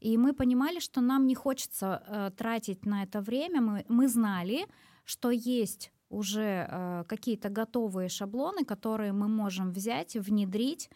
И 0.00 0.18
мы 0.18 0.34
понимали, 0.34 0.80
что 0.80 1.00
нам 1.00 1.26
не 1.26 1.34
хочется 1.34 2.02
э, 2.06 2.30
тратить 2.36 2.86
на 2.86 3.04
это 3.04 3.20
время. 3.20 3.60
Мы, 3.60 3.84
мы 3.88 4.08
знали, 4.08 4.66
что 5.04 5.30
есть 5.30 5.92
уже 6.08 6.66
э, 6.68 7.04
какие-то 7.08 7.48
готовые 7.48 8.08
шаблоны, 8.08 8.64
которые 8.64 9.12
мы 9.12 9.28
можем 9.28 9.72
взять, 9.72 10.14
внедрить 10.14 10.90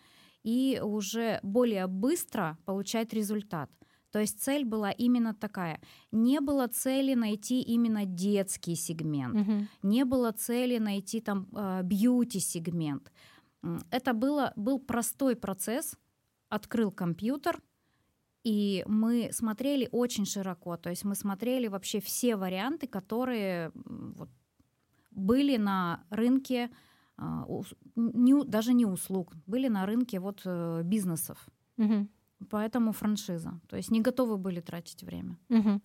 и 0.45 0.81
уже 0.83 1.41
более 1.43 1.87
быстро 1.87 2.59
получать 2.65 3.13
результат. 3.15 3.71
То 4.13 4.21
есть 4.21 4.41
цель 4.41 4.65
была 4.65 4.93
именно 4.93 5.35
такая. 5.35 5.81
Не 6.13 6.41
было 6.41 6.69
цели 6.69 7.15
найти 7.15 7.61
именно 7.61 8.05
детский 8.05 8.77
сегмент, 8.77 9.35
угу. 9.41 9.67
не 9.83 10.05
было 10.05 10.33
цели 10.33 10.79
найти 10.79 11.21
там 11.21 11.49
э, 11.53 11.83
бьюти-сегмент. 11.83 13.13
Это 13.91 14.13
было, 14.13 14.53
был 14.57 14.79
простой 14.79 15.35
процесс. 15.35 15.97
Открыл 16.49 16.93
компьютер, 16.93 17.61
и 18.47 18.85
мы 18.87 19.31
смотрели 19.33 19.88
очень 19.91 20.25
широко, 20.25 20.76
то 20.76 20.88
есть 20.88 21.05
мы 21.05 21.17
смотрели 21.17 21.67
вообще 21.67 22.00
все 22.00 22.37
варианты, 22.37 22.87
которые 22.87 23.73
вот, 23.75 24.29
были 25.11 25.57
на 25.57 26.05
рынке, 26.11 26.71
а, 27.17 27.45
не, 27.97 28.45
даже 28.45 28.73
не 28.73 28.87
услуг, 28.87 29.33
были 29.47 29.67
на 29.67 29.85
рынке 29.85 30.21
вот 30.21 30.43
э, 30.45 30.83
бизнесов. 30.85 31.38
Угу. 31.79 32.07
Поэтому 32.49 32.93
франшиза. 32.93 33.61
То 33.67 33.76
есть 33.76 33.91
не 33.91 34.00
готовы 34.00 34.37
были 34.37 34.61
тратить 34.61 35.03
время. 35.03 35.37
Угу. 35.49 35.81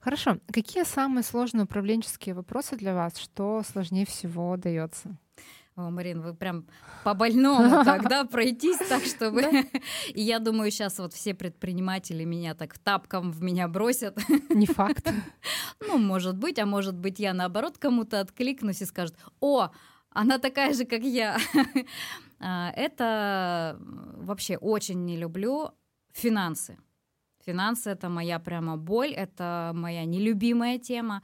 Хорошо. 0.00 0.38
Какие 0.50 0.84
самые 0.84 1.22
сложные 1.22 1.64
управленческие 1.64 2.34
вопросы 2.34 2.76
для 2.78 2.94
вас? 2.94 3.18
Что 3.18 3.62
сложнее 3.62 4.06
всего 4.06 4.56
дается? 4.56 5.18
О, 5.78 5.90
Марин, 5.90 6.20
вы 6.22 6.34
прям 6.34 6.66
по 7.04 7.14
больному 7.14 7.84
тогда 7.84 8.24
пройтись 8.24 8.78
так, 8.88 9.04
чтобы... 9.04 9.42
И 10.12 10.20
я 10.20 10.40
думаю, 10.40 10.72
сейчас 10.72 10.98
вот 10.98 11.14
все 11.14 11.34
предприниматели 11.34 12.24
меня 12.24 12.54
так 12.54 12.76
тапком 12.78 13.30
в 13.30 13.44
меня 13.44 13.68
бросят. 13.68 14.18
Не 14.50 14.66
факт. 14.66 15.08
Ну, 15.80 15.96
может 15.96 16.36
быть, 16.36 16.58
а 16.58 16.66
может 16.66 16.96
быть, 16.96 17.20
я 17.20 17.32
наоборот 17.32 17.78
кому-то 17.78 18.20
откликнусь 18.20 18.82
и 18.82 18.84
скажут, 18.84 19.14
о, 19.40 19.68
она 20.10 20.38
такая 20.38 20.74
же, 20.74 20.84
как 20.84 21.02
я. 21.02 21.38
А, 22.40 22.72
это 22.76 23.78
вообще 24.16 24.56
очень 24.56 25.04
не 25.04 25.16
люблю 25.16 25.70
финансы. 26.12 26.76
Финансы— 27.48 27.90
это 27.92 28.10
моя 28.10 28.38
прямо 28.38 28.76
боль, 28.76 29.12
это 29.12 29.72
моя 29.74 30.04
нелюбимая 30.04 30.78
тема. 30.78 31.22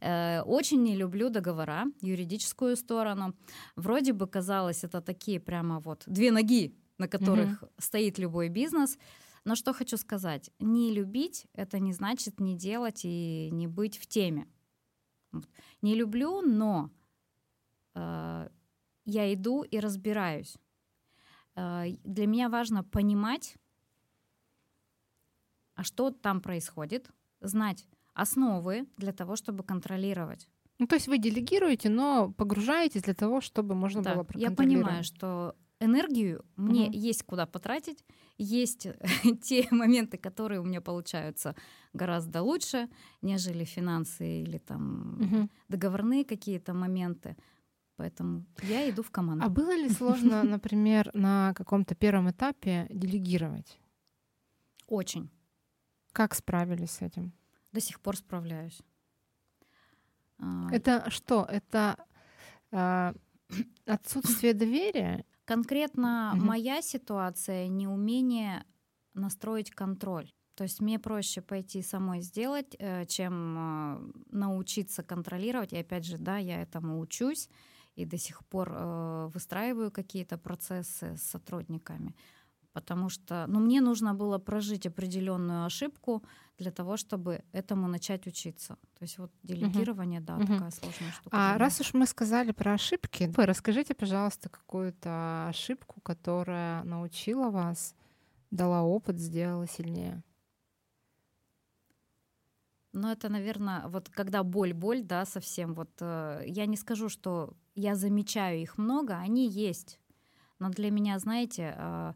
Э, 0.00 0.42
очень 0.42 0.82
не 0.84 0.96
люблю 0.96 1.30
договора, 1.30 1.86
юридическую 2.00 2.76
сторону. 2.76 3.34
Вроде 3.76 4.12
бы 4.12 4.28
казалось, 4.28 4.84
это 4.84 5.00
такие 5.00 5.40
прямо 5.40 5.80
вот 5.80 6.04
две 6.06 6.30
ноги, 6.30 6.72
на 6.98 7.08
которых 7.08 7.48
mm-hmm. 7.48 7.70
стоит 7.78 8.18
любой 8.18 8.50
бизнес. 8.50 8.98
Но 9.44 9.56
что 9.56 9.72
хочу 9.72 9.96
сказать, 9.96 10.50
не 10.60 10.94
любить— 10.94 11.46
это 11.54 11.80
не 11.80 11.92
значит 11.92 12.40
не 12.40 12.56
делать 12.56 13.04
и 13.04 13.50
не 13.52 13.66
быть 13.66 13.98
в 13.98 14.06
теме. 14.06 14.46
Не 15.82 15.96
люблю, 15.96 16.40
но 16.40 16.90
э, 17.96 18.48
я 19.06 19.34
иду 19.34 19.64
и 19.64 19.80
разбираюсь. 19.80 20.56
Э, 21.56 21.86
для 22.04 22.26
меня 22.26 22.48
важно 22.48 22.84
понимать, 22.84 23.56
а 25.74 25.84
что 25.84 26.10
там 26.10 26.40
происходит, 26.40 27.10
знать 27.40 27.86
основы 28.14 28.86
для 28.96 29.12
того, 29.12 29.36
чтобы 29.36 29.64
контролировать. 29.64 30.48
Ну, 30.78 30.86
то 30.86 30.96
есть 30.96 31.08
вы 31.08 31.18
делегируете, 31.18 31.88
но 31.88 32.32
погружаетесь 32.32 33.02
для 33.02 33.14
того, 33.14 33.40
чтобы 33.40 33.74
можно 33.74 34.02
да, 34.02 34.14
было 34.14 34.24
проконтролировать. 34.24 34.58
Я 34.58 34.78
понимаю, 34.78 35.04
что 35.04 35.54
энергию 35.80 36.44
мне 36.56 36.86
угу. 36.86 36.92
есть 36.92 37.22
куда 37.22 37.46
потратить, 37.46 38.04
есть 38.38 38.88
те 39.42 39.68
моменты, 39.70 40.18
которые 40.18 40.60
у 40.60 40.64
меня 40.64 40.80
получаются 40.80 41.54
гораздо 41.92 42.42
лучше, 42.42 42.88
нежели 43.22 43.64
финансы 43.64 44.42
или 44.42 44.58
там 44.58 45.20
угу. 45.20 45.48
договорные 45.68 46.24
какие-то 46.24 46.74
моменты. 46.74 47.36
Поэтому 47.96 48.44
я 48.62 48.90
иду 48.90 49.04
в 49.04 49.10
команду. 49.10 49.44
А 49.44 49.48
было 49.48 49.74
ли 49.76 49.88
сложно, 49.88 50.42
например, 50.58 51.10
на 51.14 51.54
каком-то 51.54 51.94
первом 51.94 52.30
этапе 52.30 52.88
делегировать? 52.90 53.78
Очень. 54.88 55.30
Как 56.14 56.32
справились 56.34 56.92
с 56.92 57.02
этим? 57.02 57.32
До 57.72 57.80
сих 57.80 58.00
пор 58.00 58.16
справляюсь. 58.16 58.80
А, 60.38 60.68
Это 60.72 61.10
что? 61.10 61.44
Это 61.50 61.96
э, 62.70 63.12
отсутствие 63.86 64.54
доверия? 64.54 65.24
Конкретно 65.44 66.34
угу. 66.36 66.44
моя 66.44 66.82
ситуация 66.82 67.66
неумение 67.66 68.64
настроить 69.12 69.72
контроль. 69.72 70.32
То 70.54 70.62
есть 70.62 70.80
мне 70.80 71.00
проще 71.00 71.42
пойти 71.42 71.82
самой 71.82 72.20
сделать, 72.20 72.76
э, 72.78 73.06
чем 73.06 73.56
э, 73.58 74.12
научиться 74.30 75.02
контролировать. 75.02 75.72
И 75.72 75.78
опять 75.78 76.04
же, 76.04 76.16
да, 76.16 76.38
я 76.38 76.62
этому 76.62 77.00
учусь 77.00 77.48
и 77.96 78.04
до 78.04 78.18
сих 78.18 78.44
пор 78.46 78.72
э, 78.72 79.30
выстраиваю 79.34 79.90
какие-то 79.90 80.38
процессы 80.38 81.16
с 81.16 81.22
сотрудниками 81.22 82.14
потому 82.74 83.08
что 83.08 83.46
ну, 83.48 83.60
мне 83.60 83.80
нужно 83.80 84.14
было 84.14 84.38
прожить 84.38 84.86
определенную 84.86 85.64
ошибку 85.64 86.22
для 86.58 86.72
того, 86.72 86.96
чтобы 86.96 87.42
этому 87.52 87.88
начать 87.88 88.26
учиться. 88.26 88.76
То 88.98 89.04
есть 89.04 89.18
вот 89.18 89.30
делегирование, 89.42 90.20
угу. 90.20 90.26
да, 90.26 90.36
угу. 90.36 90.46
такая 90.46 90.70
сложная 90.70 91.12
штука. 91.12 91.30
А 91.32 91.56
раз 91.56 91.80
уж 91.80 91.94
мы 91.94 92.06
сказали 92.06 92.52
про 92.52 92.74
ошибки, 92.74 93.32
вы 93.36 93.46
расскажите, 93.46 93.94
пожалуйста, 93.94 94.48
какую-то 94.48 95.46
ошибку, 95.48 96.00
которая 96.00 96.82
научила 96.82 97.50
вас, 97.50 97.94
дала 98.50 98.82
опыт, 98.82 99.18
сделала 99.18 99.68
сильнее. 99.68 100.22
Ну, 102.92 103.08
это, 103.08 103.28
наверное, 103.28 103.86
вот 103.88 104.08
когда 104.08 104.42
боль-боль, 104.42 105.02
да, 105.02 105.24
совсем, 105.24 105.74
вот 105.74 105.90
э, 106.00 106.42
я 106.46 106.66
не 106.66 106.76
скажу, 106.76 107.08
что 107.08 107.54
я 107.74 107.94
замечаю 107.96 108.60
их 108.60 108.78
много, 108.78 109.16
они 109.16 109.48
есть. 109.48 109.98
Но 110.60 110.70
для 110.70 110.90
меня, 110.90 111.18
знаете, 111.18 111.74
э, 111.76 112.14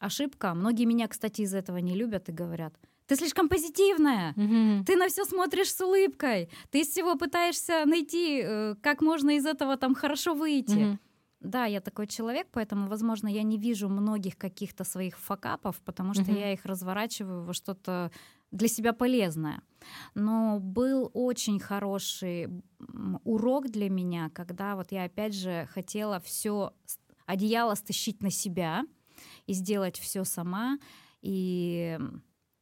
ошибка. 0.00 0.54
Многие 0.54 0.86
меня, 0.86 1.06
кстати, 1.06 1.42
из 1.42 1.54
этого 1.54 1.76
не 1.78 1.94
любят 1.94 2.28
и 2.28 2.32
говорят, 2.32 2.74
ты 3.06 3.16
слишком 3.16 3.48
позитивная, 3.48 4.32
mm-hmm. 4.34 4.84
ты 4.84 4.96
на 4.96 5.08
все 5.08 5.24
смотришь 5.24 5.74
с 5.74 5.80
улыбкой, 5.80 6.48
ты 6.70 6.80
из 6.80 6.88
всего 6.88 7.16
пытаешься 7.16 7.84
найти, 7.84 8.40
э, 8.42 8.74
как 8.80 9.02
можно 9.02 9.36
из 9.36 9.46
этого 9.46 9.76
там 9.76 9.94
хорошо 9.94 10.34
выйти. 10.34 10.76
Mm-hmm. 10.76 10.98
Да, 11.40 11.64
я 11.64 11.80
такой 11.80 12.06
человек, 12.06 12.46
поэтому, 12.52 12.86
возможно, 12.88 13.26
я 13.26 13.42
не 13.42 13.58
вижу 13.58 13.88
многих 13.88 14.36
каких-то 14.36 14.84
своих 14.84 15.18
факапов, 15.18 15.80
потому 15.84 16.14
что 16.14 16.24
mm-hmm. 16.24 16.40
я 16.40 16.52
их 16.52 16.64
разворачиваю 16.64 17.44
во 17.44 17.54
что-то 17.54 18.10
для 18.52 18.68
себя 18.68 18.92
полезное. 18.92 19.62
Но 20.14 20.58
был 20.60 21.10
очень 21.14 21.58
хороший 21.58 22.48
урок 23.24 23.68
для 23.70 23.88
меня, 23.88 24.30
когда 24.30 24.76
вот 24.76 24.92
я 24.92 25.04
опять 25.04 25.34
же 25.34 25.68
хотела 25.72 26.20
все 26.20 26.72
одеяло 27.26 27.74
стащить 27.74 28.22
на 28.22 28.30
себя 28.30 28.84
и 29.46 29.52
сделать 29.52 29.98
все 29.98 30.24
сама. 30.24 30.78
И 31.22 31.98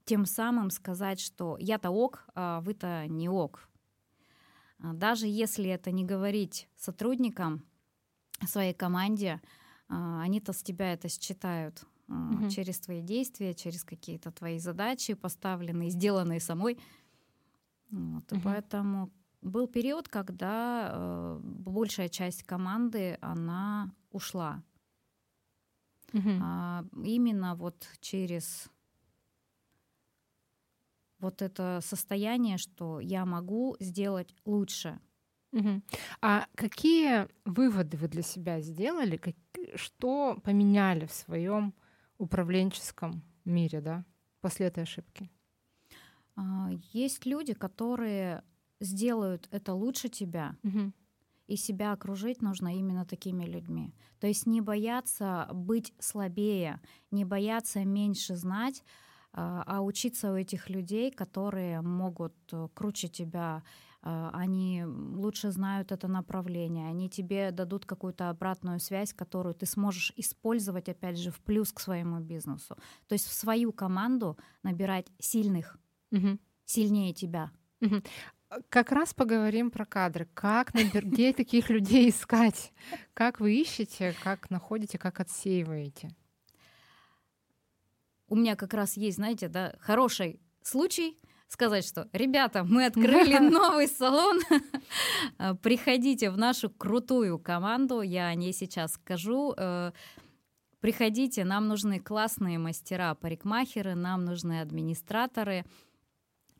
тем 0.04 0.26
самым 0.26 0.70
сказать, 0.70 1.20
что 1.20 1.56
я-то 1.60 1.90
ок, 1.90 2.26
а 2.34 2.60
вы-то 2.60 3.06
не 3.08 3.28
ок. 3.28 3.68
А 4.80 4.92
даже 4.92 5.26
если 5.26 5.68
это 5.68 5.90
не 5.90 6.04
говорить 6.04 6.68
сотрудникам, 6.76 7.64
своей 8.46 8.74
команде, 8.74 9.40
а, 9.88 10.22
они-то 10.22 10.52
с 10.52 10.62
тебя 10.62 10.92
это 10.92 11.08
считают 11.08 11.84
угу. 12.08 12.48
через 12.50 12.78
твои 12.80 13.02
действия, 13.02 13.54
через 13.54 13.84
какие-то 13.84 14.30
твои 14.30 14.58
задачи, 14.58 15.14
поставленные, 15.14 15.90
сделанные 15.90 16.40
самой. 16.40 16.78
Вот, 17.90 18.30
угу. 18.30 18.38
И 18.38 18.42
поэтому 18.42 19.10
был 19.40 19.66
период, 19.66 20.08
когда 20.08 20.90
э, 20.92 21.40
большая 21.42 22.08
часть 22.08 22.42
команды 22.42 23.18
она 23.20 23.92
ушла. 24.10 24.62
Угу. 26.12 26.30
А, 26.42 26.84
именно 27.04 27.54
вот 27.54 27.86
через 28.00 28.70
вот 31.18 31.42
это 31.42 31.80
состояние, 31.82 32.58
что 32.58 33.00
я 33.00 33.24
могу 33.24 33.76
сделать 33.80 34.34
лучше. 34.44 35.00
Угу. 35.52 35.82
А 36.20 36.46
какие 36.54 37.26
выводы 37.44 37.96
вы 37.96 38.08
для 38.08 38.22
себя 38.22 38.60
сделали, 38.60 39.16
как, 39.16 39.34
что 39.74 40.38
поменяли 40.44 41.06
в 41.06 41.12
своем 41.12 41.74
управленческом 42.18 43.22
мире, 43.44 43.80
да, 43.80 44.04
после 44.40 44.66
этой 44.66 44.82
ошибки? 44.84 45.30
А, 46.36 46.70
есть 46.92 47.26
люди, 47.26 47.54
которые 47.54 48.44
сделают 48.80 49.48
это 49.50 49.74
лучше 49.74 50.08
тебя, 50.08 50.56
угу. 50.62 50.92
И 51.48 51.56
себя 51.56 51.92
окружить 51.92 52.42
нужно 52.42 52.76
именно 52.76 53.04
такими 53.04 53.44
людьми. 53.44 53.92
То 54.20 54.26
есть 54.26 54.46
не 54.46 54.60
бояться 54.60 55.48
быть 55.52 55.92
слабее, 55.98 56.80
не 57.10 57.24
бояться 57.24 57.84
меньше 57.84 58.36
знать, 58.36 58.84
а, 59.32 59.62
а 59.66 59.80
учиться 59.82 60.32
у 60.32 60.36
этих 60.36 60.70
людей, 60.70 61.10
которые 61.10 61.80
могут 61.80 62.34
э, 62.52 62.68
круче 62.74 63.08
тебя, 63.08 63.62
а, 64.00 64.30
они 64.32 64.84
лучше 64.84 65.50
знают 65.50 65.92
это 65.92 66.08
направление, 66.08 66.88
они 66.88 67.08
тебе 67.08 67.50
дадут 67.50 67.84
какую-то 67.84 68.30
обратную 68.30 68.80
связь, 68.80 69.12
которую 69.12 69.54
ты 69.54 69.66
сможешь 69.66 70.12
использовать, 70.16 70.88
опять 70.88 71.18
же, 71.18 71.30
в 71.30 71.40
плюс 71.40 71.72
к 71.72 71.80
своему 71.80 72.20
бизнесу. 72.20 72.76
То 73.06 73.14
есть 73.14 73.26
в 73.26 73.32
свою 73.32 73.72
команду 73.72 74.38
набирать 74.62 75.06
сильных, 75.18 75.78
угу. 76.10 76.38
сильнее 76.64 77.12
тебя. 77.12 77.50
Угу. 77.80 78.02
Как 78.70 78.92
раз 78.92 79.12
поговорим 79.12 79.70
про 79.70 79.84
кадры. 79.84 80.26
Как 80.32 80.72
где 80.72 81.32
таких 81.32 81.68
людей 81.68 82.08
искать? 82.08 82.72
Как 83.12 83.40
вы 83.40 83.54
ищете, 83.54 84.14
как 84.22 84.48
находите, 84.50 84.98
как 84.98 85.20
отсеиваете? 85.20 86.10
У 88.28 88.36
меня 88.36 88.56
как 88.56 88.74
раз 88.74 88.96
есть, 88.96 89.16
знаете, 89.16 89.48
да, 89.48 89.74
хороший 89.80 90.40
случай 90.62 91.18
сказать, 91.48 91.86
что, 91.86 92.08
ребята, 92.12 92.62
мы 92.64 92.86
открыли 92.86 93.38
новый 93.50 93.88
салон, 93.88 94.40
приходите 95.62 96.30
в 96.30 96.36
нашу 96.36 96.70
крутую 96.70 97.38
команду, 97.38 98.02
я 98.02 98.26
о 98.28 98.34
ней 98.34 98.52
сейчас 98.52 98.92
скажу. 98.92 99.54
Э, 99.56 99.92
приходите, 100.80 101.44
нам 101.44 101.68
нужны 101.68 102.00
классные 102.00 102.58
мастера, 102.58 103.14
парикмахеры, 103.14 103.94
нам 103.94 104.24
нужны 104.24 104.60
администраторы, 104.60 105.64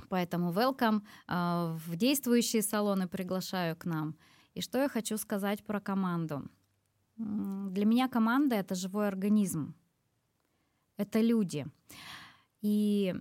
поэтому 0.09 0.53
welcome 0.53 1.03
э, 1.27 1.77
в 1.87 1.97
действующие 1.97 2.63
салоны 2.63 3.09
приглашаю 3.09 3.77
к 3.77 3.85
нам. 3.85 4.17
И 4.55 4.61
что 4.61 4.79
я 4.79 4.89
хочу 4.89 5.17
сказать 5.19 5.65
про 5.65 5.81
команду? 5.81 6.49
Для 7.17 7.85
меня 7.85 8.09
команда— 8.09 8.55
это 8.57 8.75
живой 8.75 9.09
организм, 9.09 9.75
это 10.97 11.21
люди. 11.21 11.67
И 12.61 13.15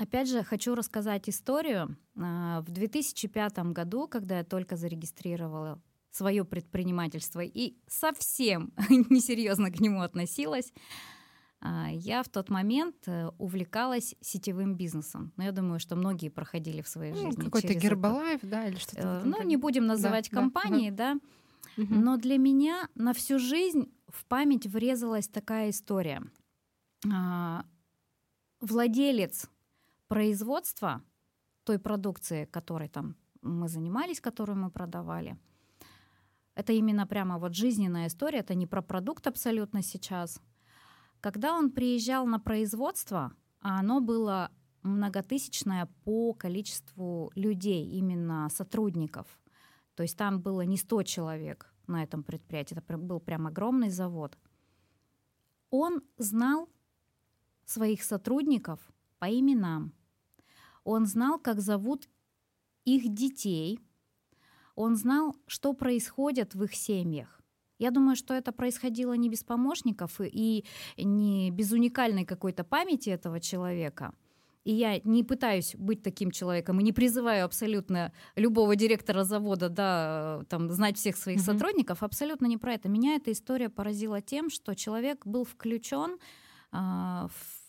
Опять 0.00 0.30
же, 0.30 0.42
хочу 0.42 0.74
рассказать 0.74 1.28
историю. 1.28 1.94
А, 2.16 2.62
в 2.62 2.70
2005 2.70 3.58
году, 3.74 4.08
когда 4.08 4.38
я 4.38 4.44
только 4.44 4.76
зарегистрировала 4.76 5.78
свое 6.10 6.46
предпринимательство 6.46 7.40
и 7.40 7.74
совсем 7.86 8.72
несерьезно 8.88 9.70
к 9.70 9.78
нему 9.78 10.00
относилась, 10.00 10.72
а, 10.72 11.19
я 11.62 12.22
в 12.22 12.28
тот 12.28 12.48
момент 12.48 12.96
э, 13.06 13.28
увлекалась 13.38 14.14
сетевым 14.20 14.76
бизнесом. 14.76 15.32
Но 15.36 15.44
я 15.44 15.52
думаю, 15.52 15.78
что 15.78 15.96
многие 15.96 16.30
проходили 16.30 16.80
в 16.80 16.88
своей 16.88 17.12
ну, 17.12 17.26
жизни. 17.26 17.44
Какой-то 17.44 17.74
Гербалайф, 17.74 18.40
да, 18.42 18.66
или 18.66 18.76
что-то. 18.76 19.22
Э, 19.22 19.22
ну, 19.24 19.42
не 19.42 19.56
будем 19.56 19.86
называть 19.86 20.30
да, 20.30 20.36
компании, 20.36 20.90
да. 20.90 21.14
да. 21.14 21.82
Угу. 21.82 21.94
Но 21.94 22.16
для 22.16 22.38
меня 22.38 22.88
на 22.94 23.12
всю 23.12 23.38
жизнь 23.38 23.92
в 24.08 24.24
память 24.24 24.66
врезалась 24.66 25.28
такая 25.28 25.70
история. 25.70 26.22
А, 27.12 27.64
владелец 28.60 29.48
производства 30.08 31.02
той 31.64 31.78
продукции, 31.78 32.46
которой 32.46 32.88
там 32.88 33.16
мы 33.42 33.68
занимались, 33.68 34.20
которую 34.20 34.58
мы 34.58 34.70
продавали, 34.70 35.38
это 36.54 36.72
именно 36.72 37.06
прямо 37.06 37.38
вот 37.38 37.54
жизненная 37.54 38.08
история, 38.08 38.40
это 38.40 38.54
не 38.54 38.66
про 38.66 38.82
продукт 38.82 39.26
абсолютно 39.26 39.82
сейчас. 39.82 40.40
Когда 41.20 41.54
он 41.54 41.70
приезжал 41.70 42.26
на 42.26 42.38
производство, 42.40 43.32
а 43.60 43.78
оно 43.80 44.00
было 44.00 44.50
многотысячное 44.82 45.86
по 46.04 46.32
количеству 46.32 47.30
людей, 47.34 47.86
именно 47.90 48.48
сотрудников. 48.48 49.26
То 49.94 50.02
есть 50.02 50.16
там 50.16 50.40
было 50.40 50.62
не 50.62 50.78
100 50.78 51.02
человек 51.02 51.74
на 51.86 52.02
этом 52.02 52.22
предприятии, 52.22 52.76
это 52.76 52.96
был 52.96 53.20
прям 53.20 53.46
огромный 53.46 53.90
завод. 53.90 54.38
Он 55.68 56.02
знал 56.16 56.68
своих 57.66 58.02
сотрудников 58.02 58.80
по 59.18 59.26
именам. 59.26 59.92
Он 60.84 61.06
знал, 61.06 61.38
как 61.38 61.60
зовут 61.60 62.08
их 62.84 63.12
детей. 63.12 63.78
Он 64.74 64.96
знал, 64.96 65.36
что 65.46 65.74
происходит 65.74 66.54
в 66.54 66.64
их 66.64 66.74
семьях. 66.74 67.39
Я 67.80 67.90
думаю, 67.90 68.14
что 68.14 68.34
это 68.34 68.52
происходило 68.52 69.14
не 69.14 69.30
без 69.30 69.42
помощников 69.42 70.20
и 70.20 70.64
не 70.98 71.50
без 71.50 71.72
уникальной 71.72 72.26
какой-то 72.26 72.62
памяти 72.62 73.08
этого 73.08 73.40
человека. 73.40 74.12
И 74.64 74.72
я 74.72 75.00
не 75.04 75.24
пытаюсь 75.24 75.74
быть 75.76 76.02
таким 76.02 76.30
человеком 76.30 76.78
и 76.78 76.82
не 76.82 76.92
призываю 76.92 77.46
абсолютно 77.46 78.12
любого 78.36 78.76
директора 78.76 79.24
завода 79.24 79.70
да, 79.70 80.44
там, 80.50 80.70
знать 80.70 80.98
всех 80.98 81.16
своих 81.16 81.38
mm-hmm. 81.38 81.42
сотрудников. 81.42 82.02
Абсолютно 82.02 82.46
не 82.46 82.58
про 82.58 82.74
это. 82.74 82.90
Меня 82.90 83.16
эта 83.16 83.32
история 83.32 83.70
поразила 83.70 84.20
тем, 84.20 84.50
что 84.50 84.74
человек 84.74 85.26
был 85.26 85.44
включен 85.44 86.18
а, 86.72 87.28
в 87.28 87.60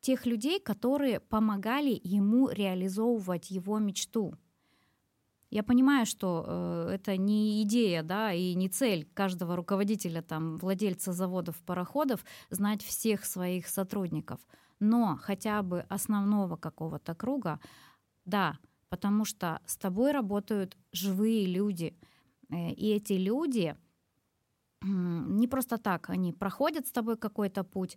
тех 0.00 0.26
людей, 0.26 0.58
которые 0.58 1.20
помогали 1.20 2.00
ему 2.02 2.48
реализовывать 2.48 3.52
его 3.52 3.78
мечту. 3.78 4.34
Я 5.54 5.62
понимаю, 5.62 6.04
что 6.04 6.44
э, 6.44 6.94
это 6.94 7.16
не 7.16 7.62
идея, 7.62 8.02
да, 8.02 8.32
и 8.32 8.54
не 8.54 8.68
цель 8.68 9.08
каждого 9.14 9.54
руководителя, 9.54 10.20
там, 10.20 10.56
владельца 10.56 11.12
заводов, 11.12 11.56
пароходов 11.62 12.24
знать 12.50 12.82
всех 12.82 13.24
своих 13.24 13.68
сотрудников, 13.68 14.40
но 14.80 15.16
хотя 15.22 15.62
бы 15.62 15.86
основного 15.88 16.56
какого-то 16.56 17.14
круга, 17.14 17.60
да, 18.24 18.58
потому 18.88 19.24
что 19.24 19.60
с 19.64 19.76
тобой 19.76 20.10
работают 20.10 20.76
живые 20.90 21.46
люди, 21.46 21.96
э, 22.50 22.72
и 22.72 22.90
эти 22.90 23.12
люди 23.12 23.76
не 24.82 25.46
просто 25.46 25.78
так, 25.78 26.10
они 26.10 26.32
проходят 26.32 26.88
с 26.88 26.90
тобой 26.90 27.16
какой-то 27.16 27.62
путь, 27.62 27.96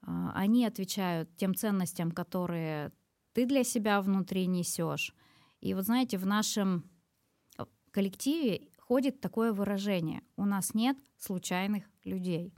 а, 0.00 0.32
они 0.34 0.64
отвечают 0.64 1.28
тем 1.36 1.54
ценностям, 1.54 2.12
которые 2.12 2.92
ты 3.34 3.44
для 3.44 3.62
себя 3.62 4.00
внутри 4.00 4.46
несешь. 4.46 5.14
И 5.60 5.74
вот 5.74 5.84
знаете, 5.84 6.18
в 6.18 6.26
нашем 6.26 6.88
э, 7.58 7.64
коллективе 7.90 8.68
ходит 8.78 9.20
такое 9.20 9.52
выражение. 9.52 10.22
У 10.36 10.44
нас 10.44 10.74
нет 10.74 10.96
случайных 11.18 11.84
людей. 12.04 12.54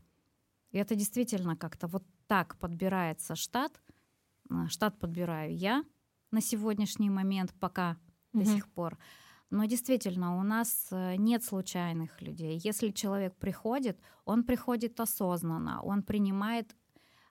И 0.70 0.78
это 0.78 0.94
действительно 0.94 1.56
как-то 1.56 1.86
вот 1.86 2.04
так 2.26 2.56
подбирается 2.58 3.34
штат. 3.34 3.80
А, 4.48 4.68
штат 4.68 4.98
подбираю 4.98 5.56
я 5.56 5.84
на 6.30 6.40
сегодняшний 6.40 7.10
момент 7.10 7.52
пока 7.58 7.96
угу. 8.32 8.44
до 8.44 8.50
сих 8.50 8.68
пор. 8.68 8.98
Но 9.50 9.64
действительно, 9.64 10.38
у 10.38 10.44
нас 10.44 10.88
э, 10.92 11.16
нет 11.16 11.42
случайных 11.42 12.22
людей. 12.22 12.60
Если 12.62 12.90
человек 12.90 13.34
приходит, 13.36 13.98
он 14.24 14.44
приходит 14.44 15.00
осознанно, 15.00 15.82
он 15.82 16.04
принимает 16.04 16.76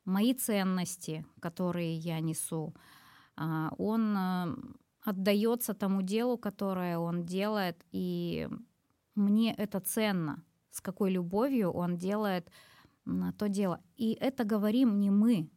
мои 0.04 0.34
ценности, 0.34 1.26
которые 1.40 1.96
я 1.96 2.20
несу, 2.20 2.76
а, 3.38 3.72
он 3.78 4.18
э, 4.18 4.56
отдается 5.10 5.74
тому 5.74 6.02
делу, 6.02 6.38
которое 6.38 6.98
он 6.98 7.26
делает, 7.26 7.86
и 7.92 8.48
мне 9.16 9.54
это 9.54 9.80
ценно, 9.80 10.44
с 10.70 10.82
какой 10.82 11.12
любовью 11.12 11.72
он 11.72 11.98
делает 11.98 12.50
то 13.38 13.48
дело. 13.48 13.82
И 13.98 14.18
это 14.22 14.44
говорим 14.44 15.00
не 15.00 15.10
мы. 15.10 15.50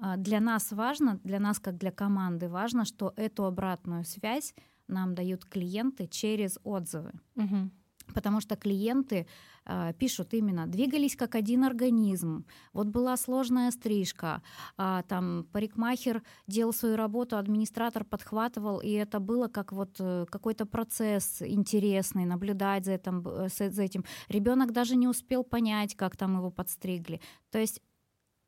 А, 0.00 0.16
для 0.16 0.40
нас 0.40 0.72
важно, 0.72 1.20
для 1.24 1.38
нас 1.38 1.58
как 1.58 1.76
для 1.76 1.92
команды 1.92 2.48
важно, 2.48 2.84
что 2.84 3.12
эту 3.16 3.44
обратную 3.44 4.04
связь 4.04 4.54
нам 4.88 5.14
дают 5.14 5.44
клиенты 5.44 6.06
через 6.08 6.58
отзывы. 6.64 7.12
Угу. 7.36 7.70
Потому 8.14 8.40
что 8.40 8.56
клиенты 8.56 9.26
э, 9.66 9.92
пишут 9.98 10.34
именно 10.34 10.66
двигались 10.66 11.16
как 11.16 11.34
один 11.34 11.64
организм. 11.64 12.44
Вот 12.72 12.86
была 12.88 13.16
сложная 13.16 13.70
стрижка, 13.70 14.42
э, 14.78 15.02
там 15.08 15.46
парикмахер 15.52 16.22
делал 16.46 16.72
свою 16.72 16.96
работу, 16.96 17.36
администратор 17.36 18.04
подхватывал, 18.04 18.80
и 18.80 18.90
это 18.90 19.20
было 19.20 19.48
как 19.48 19.72
вот 19.72 19.96
э, 19.98 20.26
какой-то 20.30 20.66
процесс 20.66 21.42
интересный, 21.42 22.24
наблюдать 22.24 22.84
за 22.84 22.92
этим, 22.92 23.26
э, 23.26 23.48
за 23.48 23.82
этим. 23.82 24.04
Ребенок 24.28 24.72
даже 24.72 24.96
не 24.96 25.08
успел 25.08 25.44
понять, 25.44 25.94
как 25.94 26.16
там 26.16 26.36
его 26.36 26.50
подстригли. 26.50 27.20
То 27.50 27.58
есть 27.58 27.82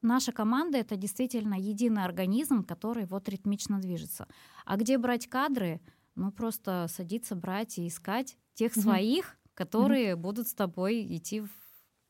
наша 0.02 0.32
команда 0.32 0.78
это 0.78 0.96
действительно 0.96 1.54
единый 1.54 2.04
организм, 2.04 2.64
который 2.64 3.06
вот 3.06 3.28
ритмично 3.28 3.80
движется. 3.80 4.26
А 4.66 4.76
где 4.76 4.98
брать 4.98 5.28
кадры? 5.28 5.80
Ну 6.14 6.30
просто 6.30 6.86
садиться, 6.88 7.34
брать 7.34 7.78
и 7.78 7.88
искать 7.88 8.36
тех 8.54 8.72
угу. 8.72 8.82
своих, 8.82 9.38
которые 9.54 10.12
mm-hmm. 10.12 10.16
будут 10.16 10.48
с 10.48 10.54
тобой 10.54 11.06
идти 11.16 11.40
в... 11.40 11.50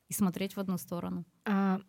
и 0.09 0.13
смотреть 0.13 0.57
в 0.57 0.61
одну 0.61 0.79
сторону. 0.79 1.25
А 1.45 1.81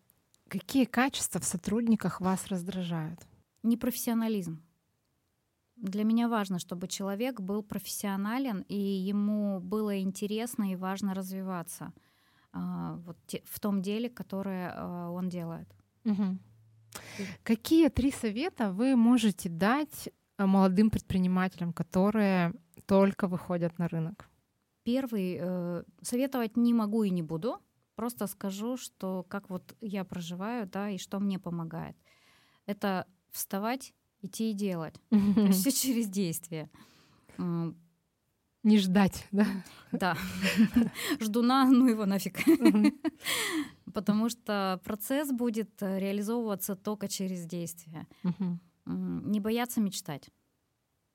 какие 0.47 0.85
качества 0.85 1.39
в 1.39 1.45
сотрудниках 1.45 2.21
вас 2.21 2.47
раздражают? 2.47 3.19
Непрофессионализм. 3.63 4.63
Для 5.75 6.03
меня 6.03 6.29
важно, 6.29 6.59
чтобы 6.59 6.87
человек 6.87 7.41
был 7.41 7.63
профессионален 7.63 8.63
и 8.69 8.77
ему 8.77 9.59
было 9.59 9.99
интересно 9.99 10.71
и 10.71 10.75
важно 10.75 11.13
развиваться 11.13 11.93
а, 12.51 12.95
вот 13.05 13.17
те, 13.25 13.41
в 13.45 13.59
том 13.59 13.81
деле, 13.81 14.09
которое 14.09 14.71
а, 14.75 15.09
он 15.09 15.29
делает. 15.29 15.67
Угу. 16.05 16.37
Какие 17.43 17.89
три 17.89 18.11
совета 18.11 18.71
вы 18.71 18.95
можете 18.95 19.49
дать 19.49 20.09
а, 20.37 20.45
молодым 20.45 20.89
предпринимателям, 20.89 21.73
которые 21.73 22.53
только 22.85 23.27
выходят 23.27 23.79
на 23.79 23.87
рынок? 23.87 24.29
Первый, 24.83 25.37
э, 25.39 25.83
советовать 26.01 26.57
не 26.57 26.73
могу 26.73 27.03
и 27.03 27.09
не 27.09 27.21
буду, 27.21 27.59
просто 27.95 28.27
скажу, 28.27 28.77
что 28.77 29.23
как 29.29 29.49
вот 29.49 29.75
я 29.81 30.03
проживаю, 30.03 30.67
да, 30.67 30.89
и 30.89 30.97
что 30.97 31.19
мне 31.19 31.39
помогает. 31.39 31.95
Это 32.65 33.07
вставать, 33.31 33.93
идти 34.21 34.51
и 34.51 34.53
делать. 34.53 34.95
Все 35.51 35.71
через 35.71 36.07
действие. 36.07 36.69
Не 37.37 38.77
ждать, 38.77 39.27
да? 39.31 39.45
Да. 39.91 40.17
Ждуна, 41.19 41.65
ну 41.65 41.87
его 41.87 42.05
нафиг. 42.05 42.39
Потому 43.93 44.29
что 44.29 44.79
процесс 44.85 45.31
будет 45.31 45.69
реализовываться 45.81 46.75
только 46.75 47.07
через 47.09 47.45
действие. 47.45 48.07
Не 48.85 49.39
бояться 49.39 49.81
мечтать. 49.81 50.29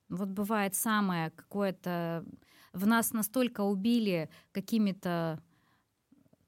Вот 0.09 0.29
бывает 0.29 0.75
самое 0.75 1.31
какое-то 1.31 2.25
в 2.73 2.85
нас 2.87 3.13
настолько 3.13 3.61
убили 3.61 4.29
какими-то 4.51 5.41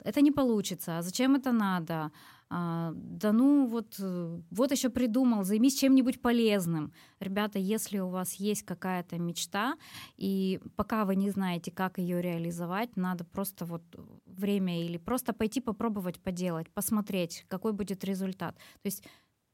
это 0.04 0.22
не 0.22 0.32
получится, 0.32 0.98
а 0.98 1.02
зачем 1.02 1.36
это 1.36 1.52
надо? 1.52 2.12
А, 2.50 2.92
да 2.96 3.32
ну 3.32 3.66
вот, 3.66 3.96
вот 4.00 4.72
еще 4.72 4.90
придумал, 4.90 5.44
займись 5.44 5.80
чем-нибудь 5.80 6.22
полезным. 6.22 6.92
Ребята, 7.20 7.60
если 7.60 8.00
у 8.00 8.10
вас 8.10 8.34
есть 8.34 8.64
какая-то 8.64 9.18
мечта, 9.18 9.78
и 10.18 10.60
пока 10.76 11.06
вы 11.06 11.16
не 11.16 11.30
знаете, 11.30 11.72
как 11.72 11.98
ее 11.98 12.22
реализовать, 12.22 12.98
надо 12.98 13.24
просто 13.24 13.66
вот 13.66 13.84
время 14.26 14.84
или 14.84 14.98
просто 14.98 15.34
пойти 15.34 15.62
попробовать 15.62 16.20
поделать, 16.20 16.70
посмотреть, 16.72 17.46
какой 17.48 17.72
будет 17.72 18.04
результат. 18.04 18.56
То 18.56 18.88
есть 18.88 19.04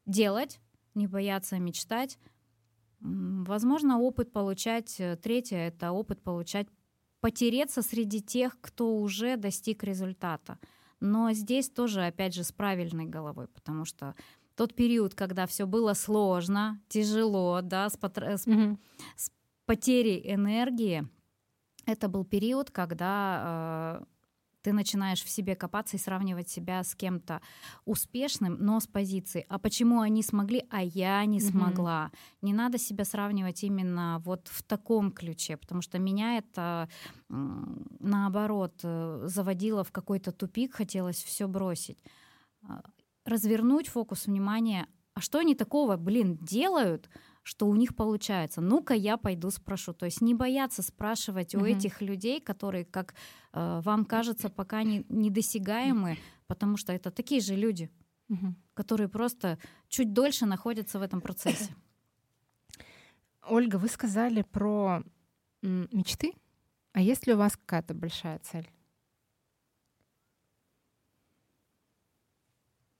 делать, 0.07 0.59
не 0.95 1.05
бояться 1.05 1.59
мечтать, 1.59 2.17
Возможно, 2.99 3.99
опыт 3.99 4.31
получать, 4.31 4.99
э, 4.99 5.15
третье— 5.17 5.57
это 5.67 5.91
опыт 5.91 6.21
получать, 6.21 6.67
потереться 7.21 7.81
среди 7.81 8.21
тех, 8.21 8.57
кто 8.61 8.97
уже 8.97 9.37
достиг 9.37 9.83
результата. 9.83 10.59
Но 10.99 11.31
здесь 11.31 11.69
тоже, 11.69 12.05
опять 12.05 12.33
же, 12.33 12.43
с 12.43 12.51
правильной 12.51 13.05
головой, 13.05 13.47
потому 13.47 13.85
что 13.85 14.15
тот 14.55 14.73
период, 14.73 15.13
когда 15.13 15.45
все 15.45 15.67
было 15.67 15.93
сложно, 15.93 16.81
тяжело, 16.87 17.61
да, 17.61 17.89
с, 17.89 17.97
потр... 17.97 18.23
mm-hmm. 18.23 18.77
с 19.15 19.31
потерей 19.65 20.33
энергии, 20.33 21.07
это 21.85 22.09
был 22.09 22.25
период, 22.25 22.71
когда 22.71 24.01
э, 24.01 24.05
ты 24.67 24.73
начинаешь 24.73 25.23
в 25.23 25.29
себе 25.29 25.55
копаться 25.55 25.95
и 25.95 25.99
сравнивать 25.99 26.49
себя 26.49 26.83
с 26.83 26.93
кем-то 26.93 27.41
успешным, 27.85 28.57
но 28.59 28.81
с 28.81 28.85
позиции, 28.85 29.45
а 29.47 29.59
почему 29.59 30.01
они 30.01 30.21
смогли, 30.21 30.65
а 30.69 30.83
я 30.83 31.23
не 31.23 31.39
смогла. 31.39 32.11
Mm-hmm. 32.11 32.37
Не 32.41 32.53
надо 32.53 32.77
себя 32.77 33.05
сравнивать 33.05 33.63
именно 33.63 34.21
вот 34.25 34.49
в 34.49 34.63
таком 34.63 35.13
ключе, 35.13 35.55
потому 35.55 35.81
что 35.81 35.99
меня 35.99 36.37
это 36.37 36.89
наоборот 37.29 38.81
э, 38.83 39.21
заводило 39.27 39.85
в 39.85 39.93
какой-то 39.93 40.33
тупик, 40.33 40.75
хотелось 40.75 41.23
все 41.23 41.47
бросить. 41.47 42.03
А, 42.67 42.81
развернуть 43.23 43.87
фокус 43.87 44.25
внимания, 44.25 44.87
а 45.13 45.21
что 45.21 45.39
они 45.39 45.55
такого, 45.55 45.95
блин, 45.95 46.37
делают, 46.41 47.09
что 47.47 47.65
у 47.67 47.75
них 47.75 47.95
получается. 47.95 48.59
Ну-ка, 48.59 48.93
я 48.93 49.15
пойду 49.15 49.51
спрошу. 49.51 49.93
То 49.93 50.05
есть 50.05 50.19
не 50.19 50.33
бояться 50.33 50.81
спрашивать 50.81 51.55
mm-hmm. 51.55 51.61
у 51.61 51.65
этих 51.65 52.01
людей, 52.01 52.41
которые, 52.41 52.83
как 52.83 53.13
э, 53.53 53.79
вам 53.85 54.03
кажется, 54.03 54.49
пока 54.49 54.83
не, 54.83 55.05
недосягаемы, 55.07 56.17
потому 56.47 56.75
что 56.75 56.91
это 56.91 57.09
такие 57.09 57.39
же 57.39 57.55
люди, 57.55 57.89
mm-hmm. 58.29 58.53
которые 58.73 59.07
просто 59.07 59.59
чуть 59.87 60.11
дольше 60.11 60.45
находятся 60.45 60.99
в 60.99 61.01
этом 61.01 61.21
процессе. 61.21 61.73
Ольга, 63.43 63.77
вы 63.77 63.87
сказали 63.87 64.41
про 64.41 65.01
мечты. 65.61 66.33
А 66.91 66.99
есть 66.99 67.27
ли 67.27 67.33
у 67.33 67.37
вас 67.37 67.55
какая-то 67.55 67.93
большая 67.93 68.39
цель? 68.39 68.69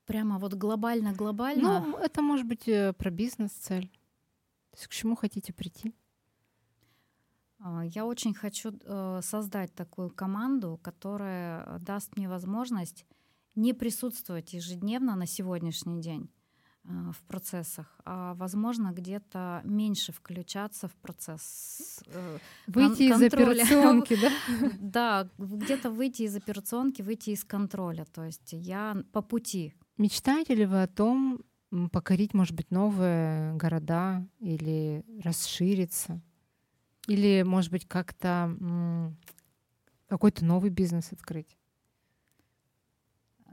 Прямо 0.05 0.39
вот 0.39 0.53
глобально-глобально? 0.53 1.85
Ну, 1.85 1.97
это 1.97 2.21
может 2.21 2.47
быть 2.47 2.65
э, 2.69 2.93
про 2.93 3.09
бизнес-цель. 3.09 3.91
К 4.85 4.89
чему 4.89 5.15
хотите 5.15 5.53
прийти? 5.53 5.93
А, 7.59 7.83
я 7.85 8.05
очень 8.05 8.33
хочу 8.33 8.71
э, 8.71 9.21
создать 9.23 9.73
такую 9.73 10.09
команду, 10.09 10.79
которая 10.81 11.79
даст 11.79 12.15
мне 12.15 12.29
возможность 12.29 13.05
не 13.55 13.73
присутствовать 13.73 14.53
ежедневно 14.53 15.15
на 15.15 15.25
сегодняшний 15.25 15.99
день 15.99 16.29
э, 16.83 16.89
в 17.11 17.23
процессах, 17.27 17.99
а 18.05 18.35
возможно 18.35 18.91
где-то 18.91 19.61
меньше 19.63 20.11
включаться 20.11 20.87
в 20.87 20.95
процесс. 20.95 22.03
Э, 22.07 22.37
выйти 22.67 23.03
из 23.03 23.21
операционки, 23.21 24.15
да? 24.21 24.31
Да, 24.79 25.29
где-то 25.39 25.89
выйти 25.89 26.23
из 26.23 26.35
операционки, 26.35 27.01
выйти 27.01 27.31
из 27.31 27.43
контроля. 27.43 28.05
То 28.05 28.23
есть 28.23 28.53
я 28.53 29.03
по 29.11 29.23
пути. 29.23 29.73
Мечтаете 29.97 30.53
ли 30.53 30.67
вы 30.67 30.83
о 30.83 30.87
том, 30.87 31.41
покорить, 31.91 32.33
может 32.33 32.55
быть, 32.55 32.71
новые 32.71 33.53
города 33.55 34.25
или 34.39 35.03
расшириться, 35.23 36.21
или, 37.07 37.43
может 37.43 37.71
быть, 37.71 37.87
как-то 37.87 39.13
какой-то 40.07 40.45
новый 40.45 40.69
бизнес 40.69 41.11
открыть? 41.11 41.57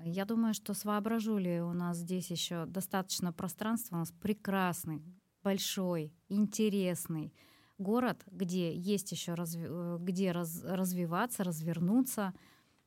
Я 0.05 0.25
думаю, 0.25 0.55
что 0.55 0.75
с 0.75 0.85
Воображули 0.85 1.61
у 1.61 1.73
нас 1.73 1.99
здесь 1.99 2.31
еще 2.31 2.67
достаточно 2.67 3.33
пространства. 3.33 3.97
У 3.97 3.99
нас 4.01 4.13
прекрасный, 4.13 5.03
большой, 5.43 6.13
интересный 6.29 7.33
город, 7.79 8.23
где 8.31 8.75
есть 8.77 9.13
еще 9.13 9.33
разви- 9.33 9.67
э, 9.67 9.99
где 10.01 10.33
раз- 10.33 10.63
развиваться, 10.63 11.43
развернуться. 11.43 12.35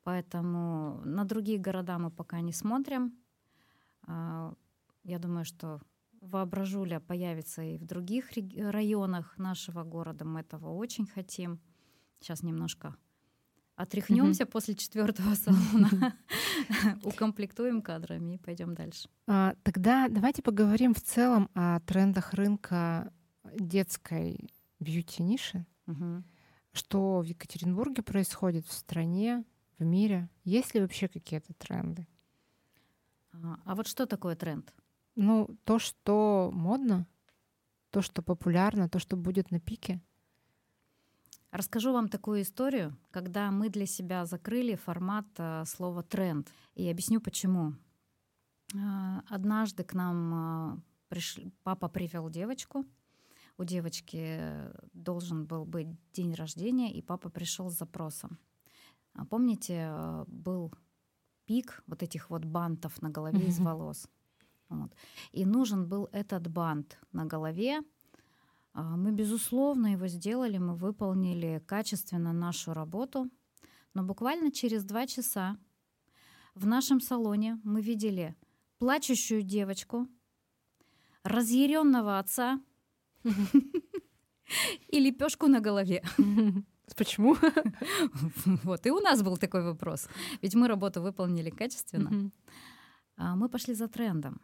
Поэтому 0.04 1.02
на 1.04 1.26
другие 1.26 1.58
города 1.58 1.98
мы 1.98 2.12
пока 2.12 2.40
не 2.42 2.54
смотрим. 2.54 3.14
Я 5.08 5.20
думаю, 5.20 5.46
что 5.46 5.80
воображуля 6.20 7.00
появится 7.00 7.62
и 7.62 7.78
в 7.78 7.86
других 7.86 8.32
районах 8.58 9.38
нашего 9.38 9.86
города. 9.86 10.26
Мы 10.26 10.42
этого 10.42 10.68
очень 10.74 11.08
хотим. 11.08 11.62
Сейчас 12.20 12.44
немножко 12.44 12.94
отряхнемся 13.78 14.44
mm-hmm. 14.44 14.52
после 14.52 14.76
четвертого 14.76 15.34
салона, 15.36 16.14
укомплектуем 17.04 17.82
кадрами 17.82 18.34
и 18.36 18.38
пойдем 18.38 18.76
дальше. 18.76 19.08
А, 19.28 19.56
тогда 19.64 20.10
давайте 20.10 20.42
поговорим 20.42 20.94
в 20.94 21.02
целом 21.02 21.50
о 21.54 21.80
трендах 21.80 22.34
рынка 22.34 23.14
детской 23.58 24.52
бьюти-ниши. 24.82 25.66
Mm-hmm. 25.86 26.24
Что 26.74 27.22
в 27.22 27.24
Екатеринбурге 27.24 28.04
происходит 28.04 28.66
в 28.66 28.74
стране, 28.74 29.46
в 29.80 29.86
мире? 29.86 30.30
Есть 30.44 30.74
ли 30.76 30.82
вообще 30.82 31.08
какие-то 31.08 31.54
тренды? 31.54 32.06
А, 33.32 33.58
а 33.64 33.74
вот 33.74 33.88
что 33.88 34.06
такое 34.06 34.36
тренд? 34.36 34.74
Ну, 35.20 35.50
то, 35.64 35.80
что 35.80 36.52
модно, 36.54 37.08
то, 37.90 38.04
что 38.04 38.22
популярно, 38.22 38.88
то, 38.88 39.00
что 39.00 39.18
будет 39.18 39.50
на 39.50 39.60
пике. 39.60 40.00
Расскажу 41.50 41.92
вам 41.92 42.08
такую 42.08 42.44
историю, 42.44 42.96
когда 43.10 43.50
мы 43.50 43.70
для 43.70 43.88
себя 43.88 44.26
закрыли 44.26 44.76
формат 44.76 45.26
э, 45.38 45.66
слова 45.66 46.04
тренд. 46.04 46.48
И 46.76 46.88
объясню 46.88 47.20
почему. 47.20 47.74
Э, 48.76 49.22
однажды 49.28 49.84
к 49.84 49.96
нам 49.96 50.76
э, 50.76 50.78
приш... 51.10 51.40
папа 51.64 51.90
привел 51.90 52.30
девочку. 52.30 52.86
У 53.58 53.64
девочки 53.64 54.40
должен 54.94 55.48
был 55.48 55.66
быть 55.66 55.88
день 56.14 56.36
рождения, 56.36 56.94
и 56.94 57.02
папа 57.02 57.30
пришел 57.30 57.72
с 57.72 57.80
запросом. 57.80 58.38
А 59.14 59.26
помните, 59.26 59.92
был 60.28 60.72
пик 61.46 61.82
вот 61.88 62.04
этих 62.04 62.30
вот 62.30 62.46
бантов 62.46 63.02
на 63.02 63.10
голове 63.10 63.40
mm-hmm. 63.40 63.48
из 63.48 63.60
волос. 63.60 64.08
Вот. 64.70 64.92
И 65.32 65.46
нужен 65.46 65.88
был 65.88 66.10
этот 66.12 66.48
бант 66.48 67.00
на 67.12 67.26
голове. 67.26 67.82
А, 68.74 68.98
мы, 68.98 69.12
безусловно, 69.12 69.94
его 69.94 70.08
сделали, 70.08 70.58
мы 70.58 70.76
выполнили 70.76 71.62
качественно 71.66 72.34
нашу 72.34 72.74
работу. 72.74 73.30
Но 73.94 74.04
буквально 74.04 74.52
через 74.52 74.84
два 74.84 75.08
часа 75.08 75.58
в 76.56 76.66
нашем 76.66 77.00
салоне 77.00 77.60
мы 77.64 77.82
видели 77.82 78.36
плачущую 78.80 79.42
девочку, 79.42 80.08
разъяренного 81.24 82.20
отца 82.20 82.62
и 84.88 85.00
лепешку 85.00 85.48
на 85.48 85.60
голове. 85.60 86.04
Почему? 86.96 87.36
Вот, 88.64 88.86
и 88.86 88.92
у 88.92 89.00
нас 89.00 89.22
был 89.22 89.38
такой 89.38 89.64
вопрос. 89.64 90.08
Ведь 90.42 90.56
мы 90.56 90.68
работу 90.68 91.02
выполнили 91.02 91.50
качественно. 91.50 92.32
А 93.18 93.36
мы 93.36 93.50
пошли 93.50 93.74
за 93.74 93.88
трендом, 93.88 94.42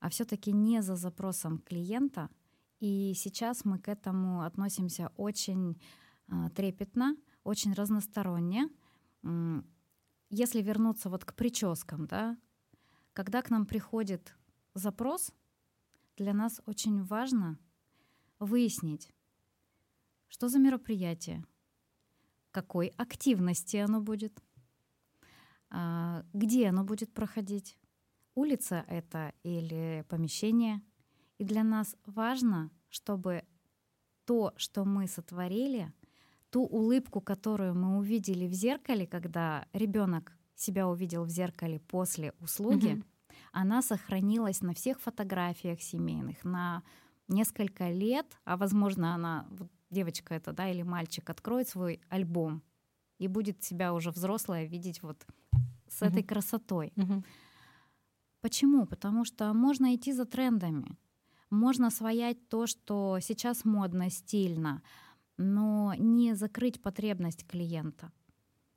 а 0.00 0.08
все-таки 0.08 0.52
не 0.52 0.82
за 0.82 0.96
запросом 0.96 1.58
клиента. 1.58 2.30
И 2.78 3.12
сейчас 3.14 3.64
мы 3.64 3.78
к 3.78 3.88
этому 3.88 4.42
относимся 4.42 5.10
очень 5.16 5.80
а, 6.28 6.50
трепетно, 6.50 7.16
очень 7.42 7.72
разносторонне. 7.72 8.68
Если 10.30 10.62
вернуться 10.62 11.08
вот 11.08 11.24
к 11.24 11.34
прическам, 11.34 12.06
да, 12.06 12.36
когда 13.12 13.42
к 13.42 13.50
нам 13.50 13.66
приходит 13.66 14.36
запрос, 14.74 15.32
для 16.16 16.34
нас 16.34 16.60
очень 16.66 17.02
важно 17.02 17.58
выяснить, 18.38 19.10
что 20.28 20.48
за 20.48 20.58
мероприятие, 20.58 21.44
какой 22.50 22.88
активности 22.88 23.76
оно 23.78 24.00
будет, 24.00 24.42
где 26.32 26.68
оно 26.68 26.84
будет 26.84 27.12
проходить, 27.12 27.78
улица 28.34 28.84
это 28.88 29.32
или 29.42 30.04
помещение. 30.08 30.82
И 31.38 31.44
для 31.44 31.64
нас 31.64 31.96
важно, 32.06 32.70
чтобы 32.88 33.44
то, 34.24 34.52
что 34.56 34.84
мы 34.84 35.06
сотворили, 35.06 35.92
ту 36.50 36.62
улыбку, 36.62 37.20
которую 37.20 37.74
мы 37.74 37.98
увидели 37.98 38.46
в 38.46 38.52
зеркале, 38.52 39.06
когда 39.06 39.66
ребенок 39.72 40.32
себя 40.54 40.88
увидел 40.88 41.24
в 41.24 41.28
зеркале 41.28 41.80
после 41.80 42.32
услуги, 42.40 42.94
mm-hmm. 42.94 43.04
она 43.52 43.82
сохранилась 43.82 44.62
на 44.62 44.72
всех 44.72 45.00
фотографиях 45.00 45.82
семейных, 45.82 46.44
на 46.44 46.82
несколько 47.28 47.90
лет, 47.90 48.26
а 48.44 48.56
возможно 48.56 49.14
она 49.14 49.46
вот 49.50 49.70
девочка 49.90 50.34
это, 50.34 50.52
да, 50.52 50.68
или 50.68 50.82
мальчик 50.82 51.28
откроет 51.28 51.68
свой 51.68 52.00
альбом 52.08 52.62
и 53.18 53.28
будет 53.28 53.62
себя 53.62 53.92
уже 53.92 54.10
взрослая 54.10 54.64
видеть 54.64 55.02
вот 55.02 55.26
с 55.88 56.02
mm-hmm. 56.02 56.08
этой 56.08 56.22
красотой. 56.22 56.92
Mm-hmm. 56.96 57.24
Почему? 58.40 58.86
Потому 58.86 59.24
что 59.24 59.52
можно 59.54 59.94
идти 59.94 60.12
за 60.12 60.24
трендами, 60.24 60.96
можно 61.50 61.90
своять 61.90 62.48
то, 62.48 62.66
что 62.66 63.18
сейчас 63.20 63.64
модно, 63.64 64.10
стильно, 64.10 64.82
но 65.36 65.94
не 65.98 66.34
закрыть 66.34 66.80
потребность 66.80 67.46
клиента. 67.46 68.12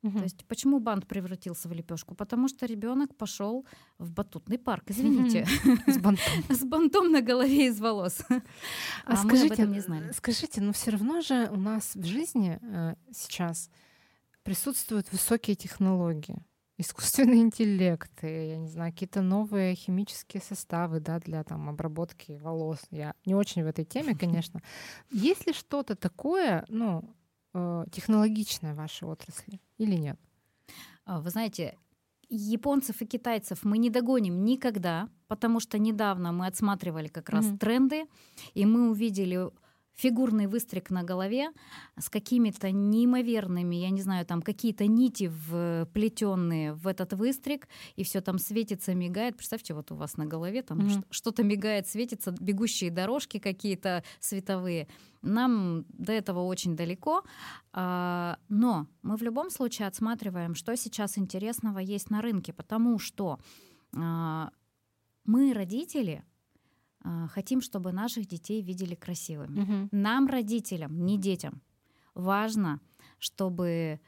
Угу. 0.01 0.17
То 0.17 0.23
есть 0.23 0.45
почему 0.45 0.79
бант 0.79 1.07
превратился 1.07 1.67
в 1.67 1.73
лепешку? 1.73 2.15
Потому 2.15 2.47
что 2.47 2.65
ребенок 2.65 3.15
пошел 3.15 3.65
в 3.97 4.11
батутный 4.11 4.57
парк, 4.57 4.85
извините, 4.87 5.45
с 5.87 5.97
бантом, 5.97 6.43
с 6.49 6.63
бантом 6.63 7.11
на 7.11 7.21
голове 7.21 7.67
из 7.67 7.79
волос. 7.81 8.21
А, 9.05 9.17
скажите, 9.17 9.25
мы 9.25 9.45
об 9.45 9.51
этом 9.51 9.71
не 9.73 9.81
знали. 9.81 10.11
Скажите, 10.13 10.61
но 10.61 10.71
все 10.71 10.91
равно 10.91 11.21
же 11.21 11.49
у 11.51 11.57
нас 11.57 11.95
в 11.95 12.05
жизни 12.05 12.59
э, 12.61 12.95
сейчас 13.11 13.69
присутствуют 14.43 15.11
высокие 15.11 15.57
технологии, 15.57 16.45
искусственный 16.79 17.41
интеллект, 17.41 18.11
я 18.23 18.57
не 18.57 18.69
знаю, 18.69 18.93
какие-то 18.93 19.21
новые 19.21 19.75
химические 19.75 20.41
составы, 20.41 21.01
да, 21.01 21.19
для 21.19 21.43
там 21.43 21.69
обработки 21.69 22.39
волос. 22.41 22.79
Я 22.89 23.13
не 23.25 23.35
очень 23.35 23.63
в 23.63 23.67
этой 23.67 23.83
теме, 23.83 24.15
конечно. 24.15 24.61
Есть 25.11 25.45
ли 25.45 25.53
что-то 25.53 25.95
такое, 25.95 26.65
ну, 26.69 27.03
э, 27.53 27.85
технологичное 27.91 28.73
в 28.73 28.77
вашей 28.77 29.07
отрасли 29.09 29.59
или 29.77 29.95
нет? 29.95 30.17
А, 31.05 31.19
вы 31.19 31.29
знаете, 31.31 31.77
японцев 32.29 33.01
и 33.01 33.05
китайцев 33.05 33.63
мы 33.63 33.77
не 33.77 33.89
догоним 33.89 34.45
никогда, 34.45 35.09
потому 35.27 35.59
что 35.59 35.77
недавно 35.77 36.31
мы 36.31 36.47
отсматривали 36.47 37.09
как 37.09 37.29
раз 37.29 37.45
mm-hmm. 37.45 37.57
тренды, 37.57 38.05
и 38.53 38.65
мы 38.65 38.89
увидели 38.89 39.49
фигурный 39.99 40.47
выстриг 40.47 40.89
на 40.91 41.03
голове 41.03 41.51
с 41.97 42.09
какими-то 42.09 42.71
неимоверными, 42.71 43.75
я 43.75 43.89
не 43.89 44.01
знаю, 44.01 44.25
там 44.25 44.41
какие-то 44.41 44.87
нити 44.87 45.27
вплетенные 45.29 46.73
в 46.73 46.87
этот 46.87 47.13
выстриг, 47.13 47.67
и 47.97 48.03
все 48.03 48.21
там 48.21 48.39
светится, 48.39 48.93
мигает. 48.95 49.35
Представьте, 49.35 49.73
вот 49.73 49.91
у 49.91 49.95
вас 49.95 50.15
на 50.15 50.25
голове 50.25 50.61
там 50.61 50.79
mm-hmm. 50.79 51.05
что-то 51.09 51.43
мигает, 51.43 51.87
светится, 51.87 52.31
бегущие 52.39 52.91
дорожки 52.91 53.39
какие-то 53.39 54.03
световые. 54.19 54.87
Нам 55.21 55.83
до 55.89 56.13
этого 56.13 56.45
очень 56.45 56.77
далеко, 56.77 57.23
а, 57.73 58.37
но 58.47 58.87
мы 59.01 59.17
в 59.17 59.21
любом 59.21 59.49
случае 59.49 59.89
отсматриваем, 59.89 60.55
что 60.55 60.75
сейчас 60.77 61.17
интересного 61.17 61.79
есть 61.79 62.09
на 62.09 62.21
рынке, 62.21 62.53
потому 62.53 62.99
что 62.99 63.37
а, 63.93 64.51
мы, 65.25 65.53
родители, 65.53 66.23
хотим, 67.29 67.61
чтобы 67.61 67.91
наших 67.91 68.27
детей 68.27 68.61
видели 68.61 68.95
красивыми. 68.95 69.61
Угу. 69.61 69.89
Нам, 69.91 70.27
родителям, 70.27 71.05
не 71.05 71.17
детям, 71.17 71.61
важно, 72.13 72.79
чтобы 73.19 73.99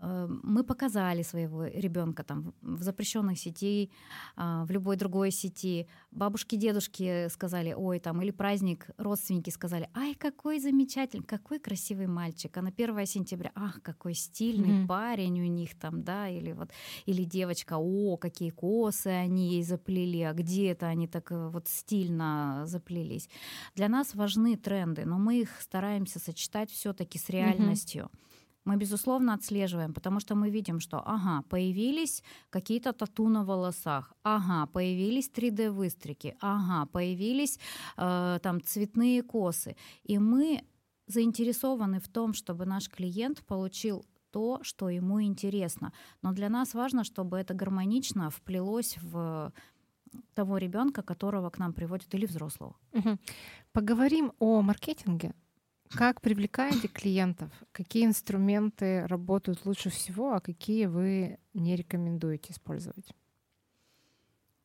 мы 0.00 0.64
показали 0.64 1.22
своего 1.22 1.64
ребенка 1.64 2.22
там 2.22 2.54
в 2.62 2.82
запрещенной 2.82 3.36
сети, 3.36 3.90
а, 4.36 4.64
в 4.64 4.70
любой 4.70 4.96
другой 4.96 5.30
сети. 5.30 5.86
Бабушки, 6.10 6.56
дедушки 6.56 7.28
сказали, 7.28 7.74
ой, 7.76 8.00
там, 8.00 8.22
или 8.22 8.30
праздник, 8.30 8.88
родственники 8.96 9.50
сказали, 9.50 9.90
ай, 9.94 10.14
какой 10.14 10.58
замечательный, 10.58 11.24
какой 11.24 11.58
красивый 11.58 12.06
мальчик. 12.06 12.56
А 12.56 12.62
на 12.62 12.70
1 12.70 13.06
сентября, 13.06 13.52
ах, 13.54 13.80
какой 13.82 14.14
стильный 14.14 14.82
mm-hmm. 14.82 14.86
парень 14.86 15.40
у 15.40 15.44
них 15.44 15.78
там, 15.78 16.02
да, 16.02 16.28
или 16.28 16.52
вот, 16.52 16.70
или 17.04 17.24
девочка, 17.24 17.76
о, 17.78 18.16
какие 18.16 18.50
косы 18.50 19.08
они 19.08 19.50
ей 19.54 19.62
заплели, 19.62 20.22
а 20.22 20.32
где 20.32 20.70
это 20.70 20.86
они 20.86 21.08
так 21.08 21.30
э, 21.30 21.48
вот 21.48 21.68
стильно 21.68 22.62
заплелись. 22.64 23.28
Для 23.74 23.88
нас 23.88 24.14
важны 24.14 24.56
тренды, 24.56 25.04
но 25.04 25.18
мы 25.18 25.40
их 25.40 25.60
стараемся 25.60 26.18
сочетать 26.18 26.70
все-таки 26.70 27.18
с 27.18 27.28
реальностью. 27.28 28.04
Mm-hmm 28.04 28.29
мы, 28.64 28.76
безусловно, 28.76 29.34
отслеживаем, 29.34 29.92
потому 29.92 30.20
что 30.20 30.34
мы 30.34 30.50
видим, 30.50 30.80
что, 30.80 31.02
ага, 31.06 31.42
появились 31.48 32.22
какие-то 32.50 32.92
тату 32.92 33.28
на 33.28 33.44
волосах, 33.44 34.12
ага, 34.22 34.66
появились 34.66 35.30
3D-выстрики, 35.30 36.36
ага, 36.40 36.86
появились 36.86 37.58
э, 37.96 38.38
там 38.42 38.60
цветные 38.60 39.22
косы. 39.22 39.76
И 40.08 40.18
мы 40.18 40.62
заинтересованы 41.06 42.00
в 42.00 42.08
том, 42.08 42.34
чтобы 42.34 42.66
наш 42.66 42.88
клиент 42.88 43.42
получил 43.46 44.04
то, 44.30 44.58
что 44.62 44.88
ему 44.88 45.20
интересно. 45.20 45.92
Но 46.22 46.32
для 46.32 46.48
нас 46.48 46.74
важно, 46.74 47.04
чтобы 47.04 47.38
это 47.38 47.54
гармонично 47.54 48.30
вплелось 48.30 48.98
в 49.02 49.52
того 50.34 50.58
ребенка, 50.58 51.02
которого 51.02 51.50
к 51.50 51.58
нам 51.58 51.72
приводят, 51.72 52.14
или 52.14 52.26
взрослого. 52.26 52.76
Угу. 52.92 53.18
Поговорим 53.72 54.32
о 54.38 54.62
маркетинге. 54.62 55.32
Как 55.94 56.20
привлекаете 56.20 56.88
клиентов? 56.88 57.50
Какие 57.72 58.06
инструменты 58.06 59.06
работают 59.06 59.66
лучше 59.66 59.90
всего, 59.90 60.32
а 60.34 60.40
какие 60.40 60.86
вы 60.86 61.38
не 61.52 61.74
рекомендуете 61.76 62.52
использовать? 62.52 63.12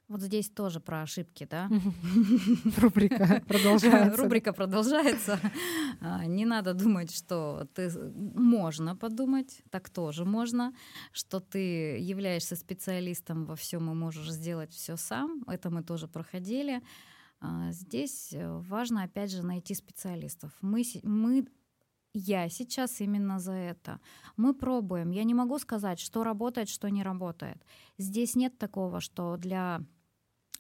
Вот 0.08 0.22
здесь 0.22 0.52
тоже 0.52 0.80
про 0.80 1.02
ошибки, 1.02 1.48
да? 1.50 1.68
Рубрика 2.78 3.42
продолжается. 3.48 4.22
Рубрика 4.22 4.54
продолжается. 4.54 5.40
А, 6.00 6.26
не 6.26 6.46
надо 6.46 6.76
думать, 6.76 7.12
что 7.12 7.68
ты 7.74 7.90
можно 8.14 8.96
подумать, 8.96 9.64
так 9.72 9.90
тоже 9.90 10.24
можно, 10.24 10.74
что 11.12 11.40
ты 11.40 11.98
являешься 11.98 12.56
специалистом 12.56 13.46
во 13.46 13.56
всем 13.56 13.90
и 13.90 13.96
можешь 13.96 14.30
сделать 14.30 14.72
все 14.72 14.96
сам. 14.96 15.44
Это 15.48 15.72
мы 15.72 15.82
тоже 15.82 16.08
проходили. 16.08 16.84
А, 17.40 17.72
здесь 17.72 18.34
э, 18.34 18.60
важно, 18.60 19.04
опять 19.04 19.32
же, 19.32 19.44
найти 19.44 19.74
специалистов. 19.74 20.52
Мы, 20.62 20.84
мы 21.04 21.48
я 22.14 22.50
сейчас 22.50 23.02
именно 23.02 23.40
за 23.40 23.52
это. 23.52 24.00
Мы 24.38 24.54
пробуем. 24.54 25.12
Я 25.12 25.24
не 25.24 25.34
могу 25.34 25.60
сказать, 25.60 26.00
что 26.00 26.24
работает, 26.24 26.70
что 26.70 26.90
не 26.90 27.04
работает. 27.04 27.58
Здесь 27.98 28.36
нет 28.36 28.58
такого, 28.58 29.02
что 29.02 29.38
для 29.38 29.82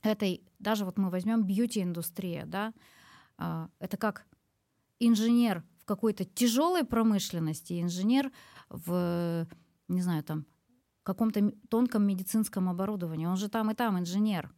этой, 0.03 0.43
даже 0.59 0.85
вот 0.85 0.97
мы 0.97 1.09
возьмем 1.09 1.43
бьюти-индустрия, 1.43 2.45
да, 2.45 2.73
а, 3.37 3.69
это 3.79 3.97
как 3.97 4.25
инженер 4.99 5.63
в 5.79 5.85
какой-то 5.85 6.25
тяжелой 6.25 6.83
промышленности, 6.83 7.81
инженер 7.81 8.31
в, 8.69 9.47
не 9.87 10.01
знаю, 10.01 10.23
там, 10.23 10.45
каком-то 11.03 11.51
тонком 11.69 12.05
медицинском 12.05 12.67
оборудовании. 12.67 13.27
Он 13.27 13.37
же 13.37 13.47
там 13.47 13.71
и 13.71 13.75
там 13.75 13.99
инженер. 13.99 14.53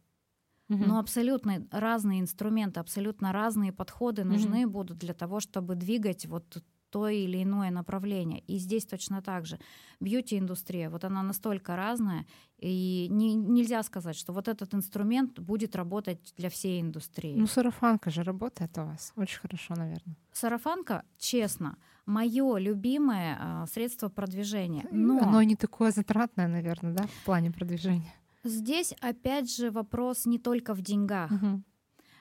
Угу. 0.68 0.84
Но 0.84 0.98
абсолютно 0.98 1.66
разные 1.70 2.20
инструменты, 2.20 2.80
абсолютно 2.80 3.32
разные 3.32 3.72
подходы 3.72 4.24
нужны 4.24 4.64
угу. 4.66 4.72
будут 4.72 4.98
для 4.98 5.14
того, 5.14 5.40
чтобы 5.40 5.74
двигать 5.74 6.26
вот 6.26 6.62
то 6.90 7.08
или 7.08 7.42
иное 7.42 7.70
направление. 7.70 8.40
И 8.40 8.58
здесь 8.58 8.86
точно 8.86 9.22
так 9.22 9.46
же. 9.46 9.58
Бьюти-индустрия, 10.00 10.90
вот 10.90 11.04
она 11.04 11.22
настолько 11.22 11.76
разная, 11.76 12.26
и 12.58 13.08
не, 13.10 13.34
нельзя 13.34 13.82
сказать, 13.82 14.16
что 14.16 14.32
вот 14.32 14.48
этот 14.48 14.74
инструмент 14.74 15.38
будет 15.38 15.76
работать 15.76 16.32
для 16.36 16.48
всей 16.48 16.80
индустрии. 16.80 17.36
Ну, 17.36 17.46
сарафанка 17.46 18.10
же 18.10 18.22
работает 18.22 18.78
у 18.78 18.82
вас. 18.82 19.12
Очень 19.16 19.40
хорошо, 19.40 19.74
наверное. 19.76 20.16
Сарафанка, 20.32 21.04
честно, 21.18 21.76
мое 22.06 22.58
любимое 22.58 23.36
а, 23.38 23.66
средство 23.66 24.08
продвижения. 24.08 24.86
Но 24.90 25.18
Оно 25.18 25.42
не 25.42 25.56
такое 25.56 25.90
затратное, 25.90 26.48
наверное, 26.48 26.94
да, 26.94 27.06
в 27.06 27.24
плане 27.24 27.50
продвижения. 27.50 28.14
Здесь 28.44 28.92
опять 29.00 29.54
же 29.54 29.70
вопрос 29.70 30.26
не 30.26 30.38
только 30.38 30.74
в 30.74 30.82
деньгах. 30.82 31.30
Угу. 31.30 31.62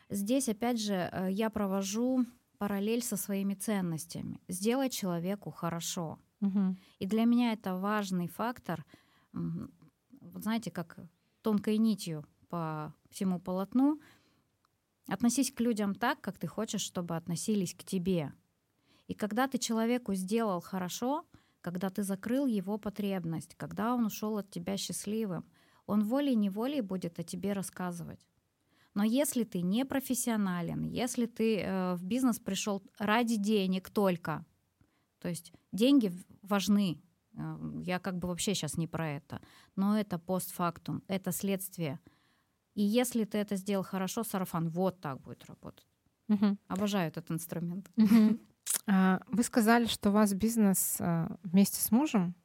Здесь 0.10 0.50
опять 0.50 0.80
же 0.80 1.10
э, 1.12 1.28
я 1.32 1.50
провожу 1.50 2.26
параллель 2.58 3.04
со 3.04 3.18
своими 3.18 3.54
ценностями. 3.54 4.40
Сделать 4.48 4.94
человеку 4.94 5.52
хорошо. 5.52 6.20
Угу. 6.42 6.76
И 7.00 7.06
для 7.06 7.26
меня 7.26 7.54
это 7.54 7.76
важный 7.76 8.28
фактор. 8.28 8.86
Знаете, 10.36 10.72
как 10.72 10.98
тонкой 11.42 11.78
нитью 11.78 12.26
по 12.50 12.94
всему 13.10 13.40
полотну. 13.40 14.00
Относись 15.08 15.52
к 15.52 15.60
людям 15.62 15.96
так, 15.96 16.20
как 16.22 16.38
ты 16.38 16.48
хочешь, 16.48 16.82
чтобы 16.82 17.16
относились 17.16 17.74
к 17.74 17.84
тебе. 17.84 18.34
И 19.08 19.14
когда 19.14 19.48
ты 19.48 19.58
человеку 19.58 20.14
сделал 20.14 20.60
хорошо, 20.60 21.26
когда 21.62 21.90
ты 21.90 22.04
закрыл 22.04 22.46
его 22.46 22.78
потребность, 22.78 23.56
когда 23.56 23.96
он 23.96 24.06
ушел 24.06 24.38
от 24.38 24.50
тебя 24.50 24.78
счастливым, 24.78 25.46
он 25.88 26.04
волей-неволей 26.04 26.82
будет 26.82 27.20
о 27.20 27.24
тебе 27.24 27.54
рассказывать. 27.54 28.20
Но 28.94 29.04
если 29.04 29.44
ты 29.44 29.62
не 29.62 29.86
профессионален, 29.86 30.84
если 30.84 31.26
ты 31.26 31.60
э, 31.60 31.96
в 31.96 32.04
бизнес 32.04 32.40
пришел 32.40 32.82
ради 33.00 33.38
денег 33.38 33.90
только, 33.90 34.46
то 35.20 35.30
есть 35.30 35.54
деньги 35.72 36.12
важны, 36.42 37.02
э, 37.36 37.82
я 37.84 38.00
как 38.00 38.18
бы 38.18 38.28
вообще 38.28 38.54
сейчас 38.54 38.78
не 38.78 38.88
про 38.88 39.10
это, 39.10 39.40
но 39.76 39.98
это 39.98 40.18
постфактум, 40.18 41.04
это 41.08 41.32
следствие. 41.32 42.00
И 42.74 42.84
если 42.84 43.24
ты 43.24 43.38
это 43.38 43.56
сделал 43.56 43.84
хорошо, 43.84 44.24
сарафан 44.24 44.70
вот 44.70 45.00
так 45.00 45.22
будет 45.22 45.46
работать. 45.46 45.88
Угу. 46.30 46.58
Обожаю 46.68 47.08
этот 47.10 47.32
инструмент. 47.32 47.90
Угу. 47.98 48.40
Вы 49.28 49.44
сказали, 49.44 49.86
что 49.86 50.10
у 50.10 50.14
вас 50.14 50.34
бизнес 50.34 50.98
э, 51.00 51.28
вместе 51.44 51.82
с 51.82 51.92
мужем. 51.92 52.36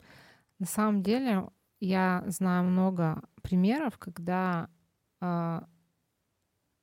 На 0.59 0.67
самом 0.67 1.03
деле 1.03 1.49
я 1.81 2.25
знаю 2.27 2.65
много 2.65 3.23
примеров, 3.43 3.99
когда 3.99 4.69
а, 5.21 5.67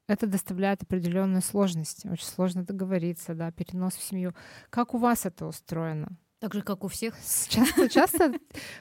это 0.08 0.28
доставляет 0.28 0.84
определенные 0.84 1.42
сложности. 1.42 2.08
Очень 2.08 2.26
сложно 2.26 2.64
договориться, 2.64 3.36
да, 3.36 3.52
перенос 3.52 3.96
в 3.96 4.04
семью. 4.04 4.34
Как 4.70 4.94
у 4.94 4.98
вас 4.98 5.26
это 5.26 5.46
устроено? 5.46 6.18
Так 6.40 6.54
же, 6.54 6.62
как 6.62 6.86
у 6.86 6.88
всех. 6.88 7.16
Часто, 7.50 7.90
часто 7.90 8.34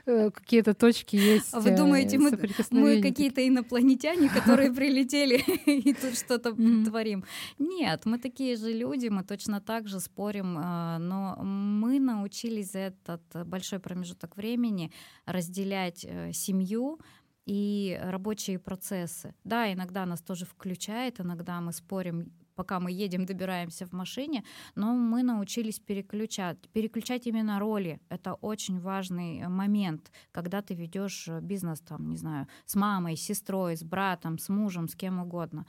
э, 0.06 0.30
какие-то 0.30 0.74
точки 0.74 1.16
есть. 1.16 1.52
А 1.52 1.60
вы 1.60 1.76
думаете, 1.76 2.16
мы, 2.16 2.30
мы 2.70 3.02
какие-то 3.02 3.46
инопланетяне, 3.46 4.28
которые 4.28 4.72
прилетели 4.72 5.38
и 5.66 5.92
тут 5.92 6.16
что-то 6.16 6.54
творим? 6.84 7.24
Нет, 7.58 8.06
мы 8.06 8.18
такие 8.18 8.56
же 8.56 8.72
люди, 8.72 9.08
мы 9.08 9.24
точно 9.24 9.60
так 9.60 9.88
же 9.88 9.98
спорим, 9.98 10.56
а, 10.56 10.98
но 10.98 11.36
мы 11.42 11.98
научились 11.98 12.70
за 12.70 12.78
этот 12.78 13.22
большой 13.44 13.80
промежуток 13.80 14.36
времени 14.36 14.92
разделять 15.26 16.06
э, 16.08 16.32
семью, 16.32 17.00
и 17.48 17.98
рабочие 18.02 18.58
процессы. 18.58 19.34
Да, 19.42 19.72
иногда 19.72 20.04
нас 20.04 20.20
тоже 20.20 20.44
включает, 20.44 21.18
иногда 21.18 21.60
мы 21.62 21.72
спорим, 21.72 22.30
пока 22.54 22.78
мы 22.78 22.92
едем, 22.92 23.24
добираемся 23.24 23.86
в 23.86 23.92
машине, 23.92 24.44
но 24.74 24.92
мы 24.92 25.22
научились 25.22 25.80
переключать, 25.80 26.58
переключать 26.72 27.26
именно 27.26 27.58
роли. 27.58 28.00
Это 28.10 28.34
очень 28.34 28.78
важный 28.78 29.48
момент, 29.48 30.12
когда 30.30 30.60
ты 30.60 30.74
ведешь 30.74 31.26
бизнес, 31.40 31.80
там, 31.80 32.10
не 32.10 32.18
знаю, 32.18 32.46
с 32.66 32.74
мамой, 32.74 33.16
с 33.16 33.22
сестрой, 33.22 33.76
с 33.76 33.82
братом, 33.82 34.38
с 34.38 34.50
мужем, 34.50 34.86
с 34.86 34.94
кем 34.94 35.18
угодно. 35.18 35.64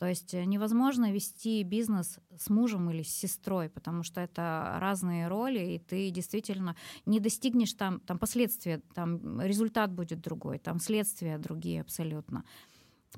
То 0.00 0.06
есть 0.06 0.32
э, 0.32 0.46
невозможно 0.46 1.12
вести 1.12 1.62
бизнес 1.62 2.18
с 2.34 2.48
мужем 2.48 2.88
или 2.88 3.02
с 3.02 3.14
сестрой, 3.14 3.68
потому 3.68 4.02
что 4.02 4.22
это 4.22 4.78
разные 4.80 5.28
роли, 5.28 5.74
и 5.74 5.78
ты 5.78 6.08
действительно 6.10 6.74
не 7.04 7.20
достигнешь 7.20 7.74
там, 7.74 8.00
там 8.00 8.18
последствия, 8.18 8.80
там 8.94 9.42
результат 9.42 9.92
будет 9.92 10.22
другой, 10.22 10.58
там 10.58 10.80
следствия 10.80 11.36
другие 11.36 11.82
абсолютно. 11.82 12.44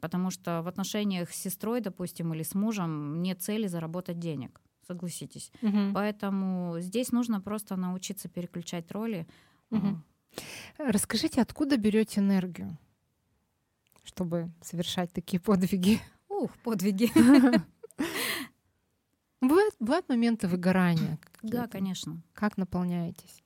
Потому 0.00 0.30
что 0.30 0.60
в 0.62 0.66
отношениях 0.66 1.30
с 1.30 1.36
сестрой, 1.36 1.80
допустим, 1.80 2.34
или 2.34 2.42
с 2.42 2.52
мужем 2.52 3.22
нет 3.22 3.40
цели 3.40 3.68
заработать 3.68 4.18
денег, 4.18 4.60
согласитесь. 4.84 5.52
Угу. 5.62 5.92
Поэтому 5.94 6.80
здесь 6.80 7.12
нужно 7.12 7.40
просто 7.40 7.76
научиться 7.76 8.28
переключать 8.28 8.90
роли. 8.90 9.28
Угу. 9.70 10.02
Расскажите, 10.78 11.42
откуда 11.42 11.76
берете 11.76 12.18
энергию, 12.18 12.76
чтобы 14.02 14.50
совершать 14.62 15.12
такие 15.12 15.38
подвиги? 15.38 16.00
Ух, 16.42 16.50
подвиги. 16.64 17.08
Бывают, 19.40 19.74
бывают 19.78 20.08
моменты 20.08 20.48
выгорания? 20.48 21.20
Да, 21.42 21.68
конечно. 21.68 22.20
Как 22.32 22.56
наполняетесь? 22.56 23.42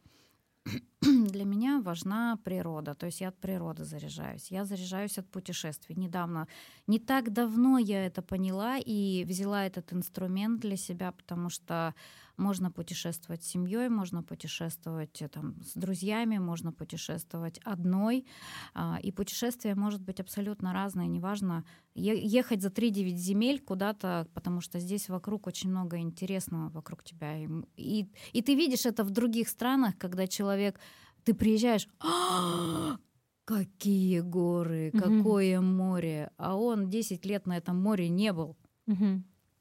Для 1.02 1.44
меня 1.44 1.82
важна 1.82 2.38
природа, 2.42 2.94
то 2.94 3.04
есть 3.06 3.20
я 3.20 3.28
от 3.28 3.38
природы 3.38 3.84
заряжаюсь. 3.84 4.50
Я 4.50 4.64
заряжаюсь 4.64 5.18
от 5.18 5.28
путешествий. 5.28 5.94
Недавно, 5.94 6.48
не 6.86 6.98
так 6.98 7.32
давно 7.32 7.78
я 7.78 8.06
это 8.06 8.22
поняла 8.22 8.78
и 8.78 9.24
взяла 9.24 9.66
этот 9.66 9.92
инструмент 9.92 10.60
для 10.60 10.76
себя, 10.76 11.12
потому 11.12 11.50
что 11.50 11.94
можно 12.36 12.70
путешествовать 12.70 13.42
с 13.42 13.48
семьей, 13.48 13.88
можно 13.88 14.22
путешествовать 14.22 15.22
э, 15.22 15.28
там, 15.28 15.62
с 15.62 15.74
друзьями, 15.74 16.38
можно 16.38 16.72
путешествовать 16.72 17.58
одной. 17.64 18.26
А, 18.74 18.98
и 19.02 19.12
путешествие 19.12 19.74
может 19.74 20.02
быть 20.02 20.20
абсолютно 20.20 20.72
разное, 20.72 21.06
неважно, 21.06 21.64
ехать 21.94 22.62
за 22.62 22.68
3-9 22.68 23.16
земель 23.16 23.60
куда-то, 23.60 24.28
потому 24.34 24.60
что 24.60 24.78
здесь 24.80 25.08
вокруг 25.08 25.46
очень 25.46 25.70
много 25.70 25.98
интересного 25.98 26.68
вокруг 26.70 27.02
тебя. 27.02 27.38
И, 27.38 27.48
и, 27.76 28.08
и 28.32 28.42
ты 28.42 28.54
видишь 28.54 28.86
это 28.86 29.04
в 29.04 29.10
других 29.10 29.48
странах, 29.48 29.96
когда 29.98 30.26
человек, 30.26 30.78
ты 31.24 31.34
приезжаешь, 31.34 31.88
«А, 32.00 32.98
какие 33.44 34.20
горы, 34.20 34.92
какое 34.92 35.60
море, 35.60 36.30
а 36.36 36.56
он 36.56 36.90
10 36.90 37.24
лет 37.24 37.46
на 37.46 37.56
этом 37.56 37.80
море 37.80 38.08
не 38.08 38.32
был. 38.32 38.56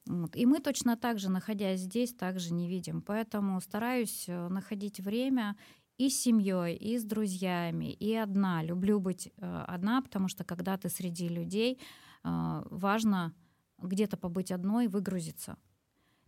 Вот. 0.07 0.35
И 0.35 0.45
мы 0.45 0.59
точно 0.59 0.95
так 0.95 1.19
же, 1.19 1.29
находясь 1.29 1.81
здесь, 1.81 2.13
также 2.13 2.53
не 2.53 2.67
видим. 2.67 3.01
Поэтому 3.01 3.59
стараюсь 3.59 4.25
э, 4.27 4.47
находить 4.49 4.99
время 4.99 5.55
и 5.97 6.09
с 6.09 6.21
семьей, 6.21 6.75
и 6.75 6.97
с 6.97 7.03
друзьями, 7.03 7.91
и 7.91 8.13
одна. 8.13 8.63
Люблю 8.63 8.99
быть 8.99 9.27
э, 9.37 9.65
одна, 9.67 10.01
потому 10.01 10.27
что 10.27 10.43
когда 10.43 10.77
ты 10.77 10.89
среди 10.89 11.27
людей, 11.27 11.79
э, 12.23 12.63
важно 12.69 13.33
где-то 13.79 14.15
побыть 14.17 14.51
одной, 14.51 14.87
выгрузиться. 14.87 15.57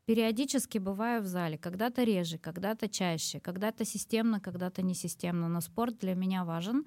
Периодически 0.06 0.80
бываю 0.80 1.22
в 1.22 1.28
зале, 1.28 1.58
когда-то 1.58 2.04
реже, 2.04 2.38
когда-то 2.38 2.90
чаще, 2.90 3.40
когда-то 3.40 3.86
системно, 3.86 4.40
когда-то 4.40 4.82
несистемно. 4.82 5.50
Но 5.50 5.62
спорт 5.62 6.00
для 6.00 6.16
меня 6.16 6.46
важен 6.46 6.86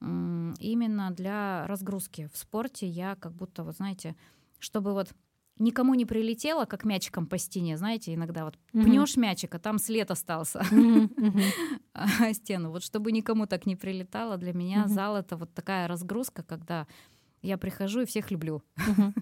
именно 0.00 1.10
для 1.10 1.66
разгрузки. 1.66 2.28
В 2.32 2.36
спорте 2.36 2.86
я 2.86 3.14
как 3.16 3.32
будто, 3.32 3.62
вот 3.62 3.76
знаете, 3.76 4.16
чтобы 4.58 4.92
вот 4.92 5.14
никому 5.58 5.94
не 5.94 6.04
прилетело, 6.04 6.64
как 6.64 6.84
мячиком 6.84 7.26
по 7.26 7.38
стене, 7.38 7.76
знаете, 7.76 8.14
иногда 8.14 8.44
вот 8.44 8.56
mm-hmm. 8.72 8.82
пнешь 8.82 9.16
мячик, 9.16 9.54
а 9.54 9.58
там 9.58 9.78
след 9.78 10.10
остался 10.10 10.60
mm-hmm. 10.70 12.32
стену. 12.34 12.70
Вот 12.70 12.82
чтобы 12.82 13.12
никому 13.12 13.46
так 13.46 13.66
не 13.66 13.76
прилетало, 13.76 14.36
для 14.36 14.52
меня 14.52 14.84
mm-hmm. 14.84 14.88
зал 14.88 15.16
это 15.16 15.36
вот 15.36 15.54
такая 15.54 15.88
разгрузка, 15.88 16.42
когда 16.42 16.86
я 17.42 17.58
прихожу 17.58 18.02
и 18.02 18.06
всех 18.06 18.30
люблю. 18.30 18.62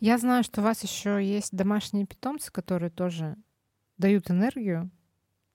Я 0.00 0.16
знаю, 0.18 0.42
что 0.42 0.60
у 0.60 0.64
вас 0.64 0.82
еще 0.82 1.22
есть 1.22 1.54
домашние 1.54 2.06
питомцы, 2.06 2.50
которые 2.50 2.90
тоже 2.90 3.36
дают 3.98 4.30
энергию, 4.30 4.90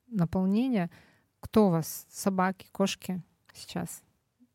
наполнение. 0.07 0.91
Кто 1.39 1.67
у 1.67 1.71
вас? 1.71 2.05
Собаки, 2.09 2.67
кошки 2.71 3.23
сейчас? 3.53 4.03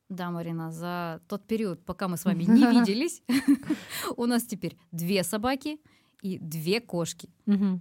Да, 0.09 0.31
Марина, 0.31 0.73
за 0.73 1.21
тот 1.28 1.47
период, 1.47 1.85
пока 1.85 2.09
мы 2.09 2.16
с 2.16 2.24
вами 2.24 2.45
не 2.49 2.64
виделись, 2.64 3.22
у 4.16 4.26
нас 4.26 4.45
теперь 4.45 4.78
две 4.91 5.22
собаки 5.22 5.78
и 6.22 6.39
две 6.39 6.80
кошки. 6.80 7.30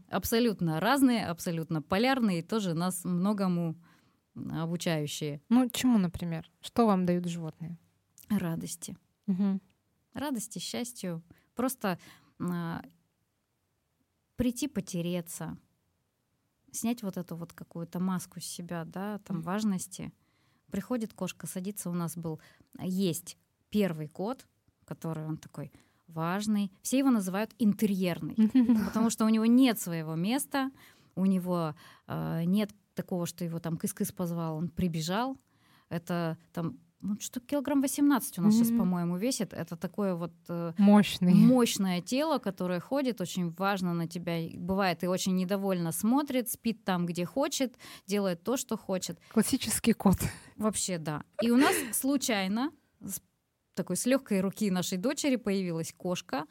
Абсолютно 0.09 0.79
разные, 0.79 1.25
абсолютно 1.25 1.81
полярные, 1.81 2.43
тоже 2.43 2.73
нас 2.73 3.05
многому 3.05 3.75
обучающие. 4.35 5.41
Ну, 5.49 5.69
чему, 5.69 5.97
например? 5.97 6.51
Что 6.61 6.85
вам 6.85 7.05
дают 7.05 7.25
животные? 7.25 7.77
Радости. 8.29 8.97
Радости, 10.13 10.59
счастью. 10.59 11.23
Просто 11.55 11.97
а, 12.39 12.83
прийти 14.35 14.67
потереться, 14.67 15.57
снять 16.71 17.01
вот 17.03 17.17
эту 17.17 17.35
вот 17.35 17.53
какую-то 17.53 17.99
маску 17.99 18.39
с 18.39 18.45
себя, 18.45 18.85
да, 18.85 19.19
там 19.19 19.41
важности— 19.41 20.11
Приходит 20.71 21.13
кошка, 21.13 21.47
садится, 21.47 21.89
у 21.89 21.93
нас 21.93 22.17
был, 22.17 22.39
есть 22.79 23.37
первый 23.69 24.07
кот, 24.07 24.45
который 24.85 25.25
он 25.25 25.37
такой 25.37 25.71
важный. 26.07 26.71
Все 26.81 26.99
его 26.99 27.09
называют 27.09 27.53
интерьерный, 27.59 28.35
потому 28.85 29.09
что 29.09 29.25
у 29.25 29.29
него 29.29 29.45
нет 29.45 29.79
своего 29.79 30.15
места, 30.15 30.71
у 31.15 31.25
него 31.25 31.75
э, 32.07 32.43
нет 32.45 32.71
такого, 32.93 33.25
что 33.25 33.43
его 33.45 33.59
там 33.59 33.77
кыс-кыс 33.77 34.11
позвал, 34.11 34.57
он 34.57 34.69
прибежал. 34.69 35.37
Это 35.89 36.37
там 36.51 36.79
ну, 36.99 37.15
что 37.19 37.39
килограмм 37.39 37.81
18 37.81 38.39
у 38.39 38.41
нас 38.41 38.53
mm-hmm. 38.53 38.57
сейчас, 38.57 38.69
по-моему, 38.69 39.17
весит. 39.17 39.53
Это 39.53 39.75
такое 39.75 40.15
вот 40.15 40.33
э, 40.49 40.73
Мощный. 40.77 41.33
мощное 41.33 42.01
тело, 42.01 42.39
которое 42.39 42.79
ходит, 42.79 43.21
очень 43.21 43.51
важно 43.51 43.93
на 43.93 44.07
тебя. 44.07 44.37
Бывает 44.55 45.03
и 45.03 45.07
очень 45.07 45.35
недовольно 45.35 45.91
смотрит, 45.91 46.49
спит 46.49 46.83
там, 46.83 47.05
где 47.05 47.25
хочет, 47.25 47.77
делает 48.07 48.43
то, 48.43 48.57
что 48.57 48.77
хочет. 48.77 49.19
Классический 49.31 49.93
кот. 49.93 50.17
Вообще, 50.55 50.97
да. 50.97 51.23
И 51.41 51.51
у 51.51 51.57
нас 51.57 51.75
случайно 51.93 52.71
с 52.99 53.21
такой 53.75 53.95
с 53.95 54.05
легкой 54.07 54.41
руки 54.41 54.71
нашей 54.71 54.97
дочери 54.97 55.35
появилась 55.35 55.93
кошка, 55.95 56.45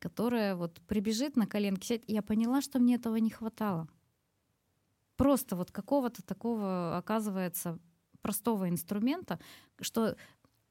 которая 0.00 0.56
вот 0.56 0.80
прибежит 0.88 1.36
на 1.36 1.46
коленки 1.46 1.86
сядет. 1.86 2.04
Я 2.08 2.22
поняла, 2.22 2.60
что 2.60 2.80
мне 2.80 2.96
этого 2.96 3.16
не 3.16 3.30
хватало. 3.30 3.88
Просто 5.16 5.54
вот 5.56 5.70
какого-то 5.70 6.22
такого, 6.22 6.98
оказывается, 6.98 7.78
простого 8.26 8.68
инструмента, 8.68 9.38
что 9.80 10.16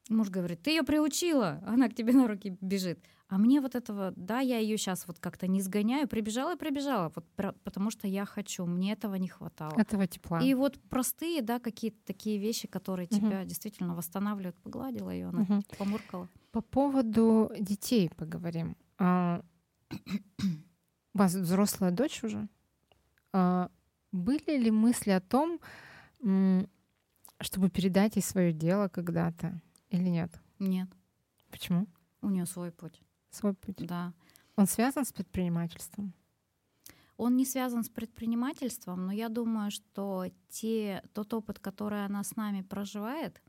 муж 0.10 0.30
говорит, 0.30 0.62
ты 0.62 0.72
ее 0.72 0.84
приучила, 0.84 1.64
она 1.66 1.88
к 1.88 1.96
тебе 1.96 2.12
на 2.12 2.28
руки 2.28 2.58
бежит. 2.60 3.00
А 3.30 3.38
мне 3.38 3.62
вот 3.62 3.76
этого, 3.76 4.14
да, 4.18 4.42
я 4.42 4.60
ее 4.60 4.78
сейчас 4.78 5.08
вот 5.08 5.20
как-то 5.20 5.48
не 5.48 5.62
сгоняю, 5.62 6.08
прибежала 6.08 6.56
и 6.56 6.58
прибежала, 6.58 7.12
вот 7.16 7.26
потому 7.64 7.92
что 7.92 8.08
я 8.08 8.26
хочу, 8.26 8.66
мне 8.66 8.92
этого 8.92 9.16
не 9.16 9.30
хватало. 9.30 9.74
Этого 9.78 10.06
тепла. 10.06 10.42
И 10.42 10.54
вот 10.54 10.78
простые, 10.90 11.42
да, 11.42 11.60
какие-то 11.60 11.98
такие 12.06 12.38
вещи, 12.38 12.68
которые 12.68 13.08
угу. 13.08 13.16
тебя 13.16 13.46
действительно 13.46 13.96
восстанавливают, 13.96 14.58
погладила 14.58 15.10
ее, 15.10 15.30
она 15.30 15.42
угу. 15.42 15.64
помуркала. 15.78 16.28
По 16.52 16.62
поводу 16.62 17.52
детей 17.58 18.12
поговорим. 18.16 18.76
А, 19.00 19.42
у 19.92 21.18
вас 21.18 21.34
взрослая 21.34 21.92
дочь 21.92 22.22
уже? 22.22 22.50
А, 23.32 23.72
были 24.12 24.58
ли 24.58 24.72
мысли 24.72 25.12
о 25.12 25.22
том, 25.22 25.60
чтобы 27.46 27.70
передать 27.70 28.16
ей 28.16 28.22
свое 28.22 28.52
дело 28.52 28.88
когда-то 28.88 29.62
или 29.90 30.10
нет? 30.10 30.32
Нет. 30.60 30.90
Почему? 31.52 31.88
У 32.22 32.30
нее 32.30 32.46
свой 32.46 32.72
путь. 32.72 33.02
Свой 33.30 33.54
путь. 33.54 33.78
Да. 33.78 34.14
Он 34.56 34.68
связан 34.68 35.06
с 35.06 35.14
предпринимательством? 35.14 36.14
Он 37.18 37.38
не 37.38 37.46
связан 37.46 37.84
с 37.84 37.90
предпринимательством, 37.90 39.06
но 39.06 39.12
я 39.12 39.30
думаю, 39.30 39.72
что 39.72 40.26
те, 40.50 41.02
тот 41.14 41.34
опыт, 41.34 41.60
который 41.60 42.04
она 42.04 42.24
с 42.24 42.36
нами 42.36 42.62
проживает, 42.62 43.42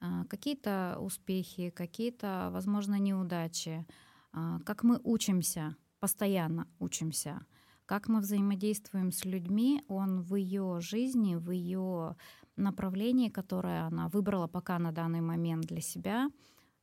а, 0.00 0.24
какие-то 0.26 0.98
успехи, 1.00 1.70
какие-то, 1.70 2.50
возможно, 2.52 2.98
неудачи, 2.98 3.86
а, 4.32 4.60
как 4.60 4.84
мы 4.84 5.00
учимся, 5.02 5.76
постоянно 5.98 6.68
учимся, 6.78 7.44
как 7.86 8.08
мы 8.08 8.20
взаимодействуем 8.20 9.12
с 9.12 9.24
людьми, 9.24 9.82
он 9.88 10.22
в 10.22 10.34
ее 10.34 10.80
жизни, 10.80 11.36
в 11.36 11.50
ее 11.50 12.16
направлении, 12.56 13.28
которое 13.28 13.86
она 13.86 14.08
выбрала 14.08 14.46
пока 14.46 14.78
на 14.78 14.92
данный 14.92 15.20
момент 15.20 15.66
для 15.66 15.80
себя. 15.80 16.30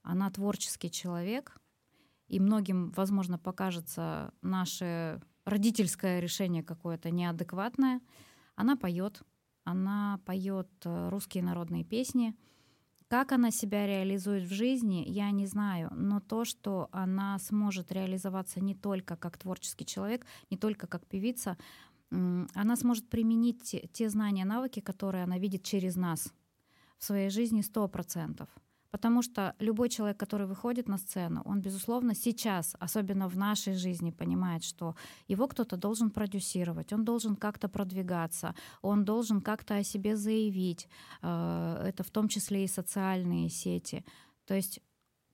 Она 0.03 0.29
творческий 0.29 0.91
человек, 0.91 1.57
и 2.27 2.39
многим, 2.39 2.91
возможно, 2.91 3.37
покажется 3.37 4.33
наше 4.41 5.21
родительское 5.45 6.19
решение 6.19 6.63
какое-то 6.63 7.11
неадекватное. 7.11 7.99
Она 8.55 8.75
поет, 8.75 9.21
она 9.63 10.19
поет 10.25 10.69
э, 10.85 11.09
русские 11.09 11.43
народные 11.43 11.83
песни. 11.83 12.35
Как 13.11 13.33
она 13.33 13.51
себя 13.51 13.87
реализует 13.87 14.45
в 14.45 14.53
жизни, 14.53 15.03
я 15.05 15.31
не 15.31 15.45
знаю, 15.45 15.89
но 15.93 16.21
то, 16.21 16.45
что 16.45 16.87
она 16.93 17.37
сможет 17.39 17.91
реализоваться 17.91 18.61
не 18.61 18.73
только 18.73 19.17
как 19.17 19.37
творческий 19.37 19.85
человек, 19.85 20.25
не 20.49 20.55
только 20.55 20.87
как 20.87 21.05
певица, 21.05 21.57
она 22.09 22.75
сможет 22.77 23.09
применить 23.09 23.75
те, 23.91 24.09
знания, 24.09 24.45
навыки, 24.45 24.79
которые 24.79 25.25
она 25.25 25.39
видит 25.39 25.61
через 25.61 25.97
нас 25.97 26.33
в 26.99 27.03
своей 27.03 27.29
жизни 27.29 27.59
сто 27.59 27.85
процентов. 27.89 28.47
Потому 28.91 29.21
что 29.21 29.55
любой 29.59 29.89
человек, 29.89 30.17
который 30.17 30.47
выходит 30.47 30.89
на 30.89 30.97
сцену, 30.97 31.41
он, 31.45 31.61
безусловно, 31.61 32.13
сейчас, 32.13 32.75
особенно 32.79 33.29
в 33.29 33.37
нашей 33.37 33.73
жизни, 33.73 34.11
понимает, 34.11 34.63
что 34.63 34.95
его 35.27 35.47
кто-то 35.47 35.77
должен 35.77 36.11
продюсировать, 36.11 36.93
он 36.93 37.05
должен 37.05 37.35
как-то 37.35 37.69
продвигаться, 37.69 38.53
он 38.81 39.05
должен 39.05 39.41
как-то 39.41 39.75
о 39.75 39.83
себе 39.83 40.15
заявить. 40.15 40.89
Э, 41.21 41.85
это 41.87 42.03
в 42.03 42.09
том 42.09 42.27
числе 42.27 42.65
и 42.65 42.67
социальные 42.67 43.49
сети. 43.49 44.03
То 44.45 44.55
есть 44.55 44.81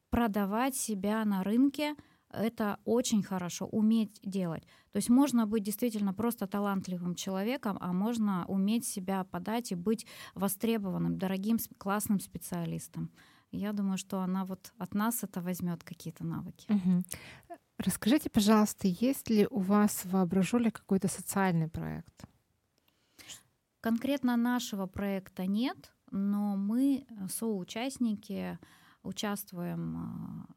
продавать 0.10 0.76
себя 0.76 1.26
на 1.26 1.44
рынке— 1.44 1.96
это 2.30 2.78
очень 2.86 3.24
хорошо, 3.24 3.66
уметь 3.68 4.20
делать. 4.24 4.64
То 4.92 4.98
есть 4.98 5.10
можно 5.10 5.48
быть 5.48 5.64
действительно 5.64 6.14
просто 6.14 6.46
талантливым 6.48 7.16
человеком, 7.16 7.78
а 7.82 7.94
можно 7.94 8.46
уметь 8.48 8.86
себя 8.86 9.24
подать 9.24 9.72
и 9.72 9.76
быть 9.76 10.06
востребованным, 10.36 11.18
дорогим, 11.18 11.58
классным 11.78 12.20
специалистом. 12.20 13.10
Я 13.52 13.74
думаю, 13.74 13.98
что 13.98 14.20
она 14.22 14.46
вот 14.46 14.74
от 14.78 14.94
нас 14.94 15.24
это 15.24 15.42
возьмет 15.42 15.84
какие-то 15.84 16.26
навыки. 16.26 16.72
Угу. 16.72 17.04
Расскажите, 17.78 18.30
пожалуйста, 18.30 18.88
есть 18.88 19.30
ли 19.30 19.48
у 19.50 19.60
вас 19.60 20.04
в 20.04 20.12
Воображуле 20.12 20.72
какой-то 20.72 21.08
социальный 21.08 21.70
проект? 21.70 22.26
Конкретно 23.82 24.36
нашего 24.36 24.88
проекта 24.88 25.46
нет, 25.46 25.94
но 26.12 26.58
мы, 26.58 27.06
соучастники, 27.30 28.58
участвуем 29.04 29.98
а, 29.98 30.48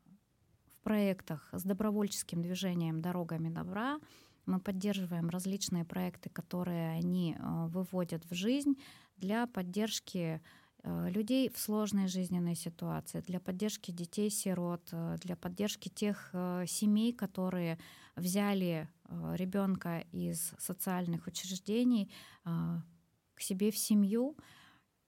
в 0.74 0.80
проектах 0.82 1.48
с 1.52 1.62
добровольческим 1.62 2.42
движением 2.42 3.02
«Дорогами 3.02 3.50
добра». 3.50 4.00
Мы 4.46 4.58
поддерживаем 4.58 5.28
различные 5.28 5.84
проекты, 5.84 6.30
которые 6.30 6.90
они 6.92 7.36
э, 7.38 7.66
выводят 7.66 8.24
в 8.24 8.34
жизнь 8.34 8.74
для 9.16 9.46
поддержки 9.46 10.18
э, 10.18 10.40
людей 10.84 11.50
в 11.50 11.58
сложной 11.58 12.08
жизненной 12.08 12.54
ситуации, 12.54 13.20
для 13.20 13.40
поддержки 13.40 13.90
детей-сирот, 13.90 14.88
э, 14.92 15.16
для 15.20 15.36
поддержки 15.36 15.88
тех 15.88 16.30
семей, 16.66 17.12
которые 17.12 17.78
взяли 18.16 18.88
ребенка 19.34 20.04
из 20.12 20.52
социальных 20.58 21.26
учреждений 21.26 22.10
к 22.44 23.40
себе 23.40 23.70
в 23.70 23.76
семью. 23.76 24.36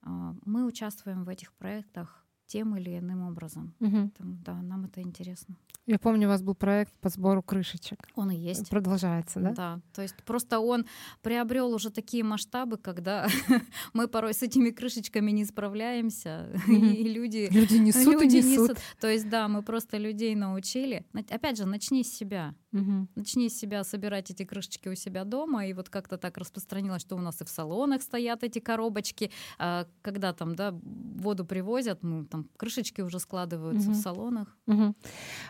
Мы 0.01 0.65
участвуем 0.65 1.23
в 1.23 1.29
этих 1.29 1.53
проектах 1.53 2.22
тем 2.47 2.75
или 2.75 2.97
иным 2.97 3.27
образом. 3.27 3.73
Угу. 3.79 4.11
Там, 4.17 4.43
да, 4.43 4.61
нам 4.61 4.85
это 4.85 5.01
интересно. 5.01 5.55
Я 5.85 5.99
помню, 5.99 6.27
у 6.27 6.31
вас 6.31 6.41
был 6.41 6.55
проект 6.55 6.93
по 7.01 7.09
сбору 7.09 7.43
крышечек. 7.43 8.07
Он 8.15 8.31
и 8.31 8.37
есть. 8.37 8.69
Продолжается, 8.69 9.41
да? 9.41 9.51
Да. 9.51 9.81
То 9.93 10.01
есть 10.01 10.15
просто 10.23 10.59
он 10.59 10.85
приобрел 11.21 11.73
уже 11.73 11.89
такие 11.89 12.23
масштабы, 12.23 12.77
когда 12.77 13.27
мы 13.93 14.07
порой 14.07 14.33
с 14.33 14.41
этими 14.41 14.69
крышечками 14.69 15.31
не 15.31 15.43
справляемся, 15.43 16.49
и 16.67 17.03
люди, 17.09 17.49
люди 17.51 17.75
несут 17.75 18.13
люди 18.21 18.37
и 18.37 18.43
несут. 18.43 18.69
несут. 18.69 18.77
То 19.01 19.09
есть 19.09 19.29
да, 19.29 19.49
мы 19.49 19.61
просто 19.61 19.97
людей 19.97 20.35
научили. 20.35 21.05
Опять 21.29 21.57
же, 21.57 21.65
начни 21.65 22.03
с 22.03 22.13
себя. 22.13 22.55
Угу. 22.71 23.07
Начни 23.15 23.49
с 23.49 23.57
себя 23.57 23.83
собирать 23.83 24.31
эти 24.31 24.45
крышечки 24.45 24.87
у 24.87 24.95
себя 24.95 25.25
дома, 25.25 25.67
и 25.67 25.73
вот 25.73 25.89
как-то 25.89 26.17
так 26.17 26.37
распространилось, 26.37 27.01
что 27.01 27.17
у 27.17 27.19
нас 27.19 27.41
и 27.41 27.45
в 27.45 27.49
салонах 27.49 28.01
стоят 28.01 28.43
эти 28.43 28.59
коробочки, 28.59 29.31
а 29.59 29.85
когда 30.01 30.31
там 30.33 30.55
да 30.55 30.71
воду 30.71 31.45
привозят, 31.45 32.03
мы 32.03 32.25
там 32.25 32.42
крышечки 32.57 33.01
уже 33.01 33.19
складываются 33.19 33.89
угу. 33.89 33.97
в 33.97 34.01
салонах. 34.01 34.57
Угу. 34.67 34.95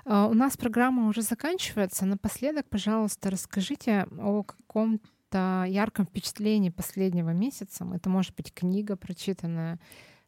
У 0.06 0.34
нас 0.34 0.58
программа 0.58 1.08
уже 1.08 1.22
заканчивается. 1.22 2.06
Напоследок, 2.06 2.68
пожалуйста, 2.70 3.30
расскажите 3.30 4.08
о 4.18 4.44
каком-то 4.44 5.66
ярком 5.68 6.06
впечатлении 6.06 6.70
последнего 6.70 7.32
месяца. 7.32 7.88
Это 7.94 8.10
может 8.10 8.36
быть 8.36 8.54
книга 8.54 8.96
прочитанная, 8.96 9.80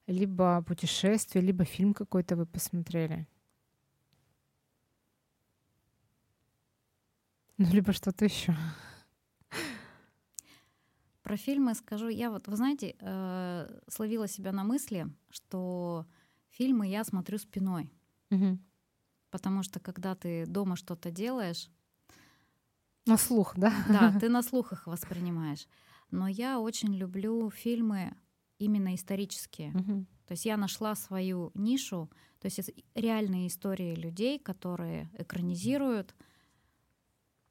либо 0.07 0.63
путешествие, 0.67 1.43
либо 1.43 1.65
фильм 1.65 1.93
какой-то 1.93 2.35
вы 2.35 2.45
посмотрели. 2.45 3.27
Ну, 7.57 7.67
либо 7.71 7.93
что-то 7.93 8.25
еще. 8.25 8.55
Про 11.23 11.37
фильмы 11.37 11.73
скажу. 11.73 12.09
Я 12.09 12.29
вот, 12.29 12.47
вы 12.47 12.55
знаете, 12.55 12.95
э, 12.99 13.79
словила 13.87 14.27
себя 14.27 14.51
на 14.51 14.63
мысли, 14.63 15.07
что 15.31 16.05
фильмы 16.57 16.87
я 16.87 17.03
смотрю 17.03 17.37
спиной. 17.37 17.91
Угу. 18.31 18.59
Потому 19.29 19.63
что 19.63 19.79
когда 19.79 20.15
ты 20.15 20.45
дома 20.45 20.75
что-то 20.75 21.11
делаешь... 21.11 21.69
На 23.05 23.17
слух, 23.17 23.53
да? 23.55 23.73
Да, 23.87 24.17
ты 24.19 24.29
на 24.29 24.41
слух 24.41 24.73
их 24.73 24.87
воспринимаешь. 24.87 25.67
Но 26.11 26.27
я 26.27 26.59
очень 26.59 26.95
люблю 26.95 27.49
фильмы 27.49 28.15
именно 28.57 28.95
исторические. 28.95 29.71
Угу. 29.71 30.05
То 30.27 30.31
есть 30.31 30.45
я 30.45 30.57
нашла 30.57 30.95
свою 30.95 31.51
нишу, 31.53 32.09
то 32.39 32.45
есть 32.45 32.71
реальные 32.95 33.47
истории 33.47 33.93
людей, 33.93 34.39
которые 34.39 35.09
экранизируют, 35.17 36.15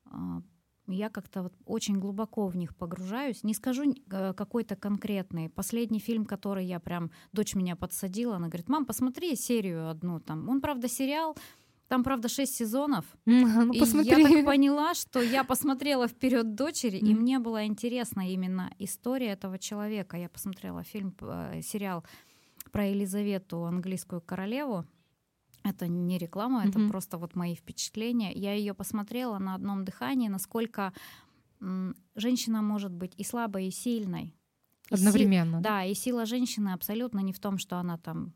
а, 0.07 0.43
я 0.87 1.09
как-то 1.09 1.43
вот 1.43 1.55
очень 1.67 1.99
глубоко 1.99 2.47
в 2.47 2.57
них 2.57 2.75
погружаюсь. 2.77 3.43
Не 3.43 3.55
скажу 3.55 3.85
э, 3.85 4.35
какой-то 4.35 4.77
конкретный. 4.77 5.49
Последний 5.49 6.01
фильм, 6.01 6.25
который 6.27 6.67
я 6.67 6.81
прям... 6.81 7.11
Дочь 7.33 7.55
меня 7.55 7.77
подсадила, 7.77 8.37
она 8.37 8.49
говорит, 8.49 8.69
мам, 8.69 8.85
посмотри 8.85 9.37
серию 9.37 9.89
одну 9.89 10.21
там. 10.21 10.49
Он, 10.49 10.61
правда, 10.61 10.89
сериал, 10.89 11.37
Там, 11.89 12.03
правда, 12.03 12.29
шесть 12.29 12.57
сезонов. 12.57 13.05
Ну, 13.27 13.73
и 13.73 13.79
посмотри. 13.79 14.11
я 14.11 14.29
так 14.29 14.45
поняла, 14.47 14.95
что 14.95 15.21
я 15.21 15.45
посмотрела 15.45 16.09
вперед 16.09 16.55
дочери, 16.55 16.97
и 16.99 17.15
мне 17.15 17.39
было 17.39 17.67
интересно 17.67 18.31
именно 18.31 18.73
история 18.79 19.29
этого 19.29 19.59
человека. 19.59 20.17
Я 20.17 20.29
посмотрела 20.29 20.83
фильм, 20.83 21.15
э, 21.21 21.61
сериал 21.63 22.05
про 22.73 22.87
Елизавету, 22.87 23.65
английскую 23.65 24.21
королеву. 24.21 24.85
Это 25.65 25.89
не 25.89 26.19
реклама, 26.19 26.67
это 26.67 26.79
просто 26.89 27.17
вот 27.17 27.35
мои 27.35 27.55
впечатления. 27.55 28.33
Я 28.33 28.53
ее 28.53 28.75
посмотрела 28.75 29.39
на 29.39 29.55
одном 29.55 29.85
дыхании, 29.85 30.29
насколько 30.29 30.93
женщина 32.15 32.61
может 32.61 32.93
быть 32.93 33.15
и 33.17 33.25
слабой, 33.25 33.69
и 33.69 33.71
сильной. 33.71 34.35
Одновременно. 34.91 35.57
И 35.57 35.59
си... 35.59 35.63
Да, 35.63 35.85
и 35.85 35.95
сила 35.95 36.27
женщины 36.27 36.75
абсолютно 36.75 37.21
не 37.21 37.33
в 37.33 37.41
том, 37.41 37.57
что 37.57 37.79
она 37.79 37.97
там 37.97 38.35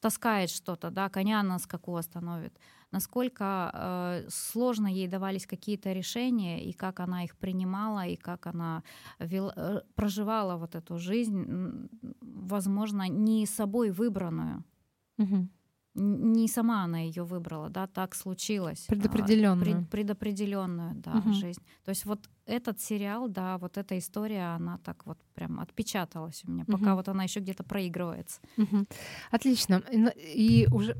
таскает 0.00 0.50
что-то, 0.50 0.90
да, 0.90 1.08
коня 1.08 1.42
на 1.42 1.58
скаку 1.58 1.96
остановит. 1.96 2.56
Насколько 2.92 3.70
э, 3.74 4.28
сложно 4.30 4.86
ей 4.86 5.08
давались 5.08 5.44
какие-то 5.44 5.92
решения, 5.92 6.64
и 6.64 6.72
как 6.72 7.00
она 7.00 7.24
их 7.24 7.36
принимала, 7.36 8.06
и 8.06 8.14
как 8.14 8.46
она 8.46 8.84
вел, 9.18 9.50
э, 9.56 9.82
проживала 9.96 10.56
вот 10.56 10.76
эту 10.76 10.98
жизнь, 10.98 11.88
возможно, 12.20 13.08
не 13.08 13.44
собой 13.46 13.90
выбранную. 13.90 14.62
Угу 15.18 15.48
не 15.94 16.48
сама 16.48 16.84
она 16.84 16.98
ее 16.98 17.24
выбрала, 17.24 17.70
да, 17.70 17.86
так 17.86 18.14
случилось. 18.14 18.86
Предопределенную. 18.86 19.64
Пред, 19.64 19.90
предопределенную, 19.90 20.94
да, 20.94 21.18
угу. 21.18 21.32
жизнь. 21.32 21.62
То 21.84 21.90
есть 21.90 22.04
вот 22.04 22.28
этот 22.46 22.80
сериал, 22.80 23.28
да, 23.28 23.58
вот 23.58 23.76
эта 23.76 23.98
история, 23.98 24.54
она 24.54 24.78
так 24.78 25.06
вот 25.06 25.18
прям 25.34 25.60
отпечаталась 25.60 26.42
у 26.46 26.50
меня, 26.50 26.64
угу. 26.68 26.78
пока 26.78 26.94
вот 26.94 27.08
она 27.08 27.24
еще 27.24 27.40
где-то 27.40 27.64
проигрывается. 27.64 28.40
Угу. 28.56 28.86
Отлично. 29.30 29.82
И 30.16 30.68
уже 30.72 30.96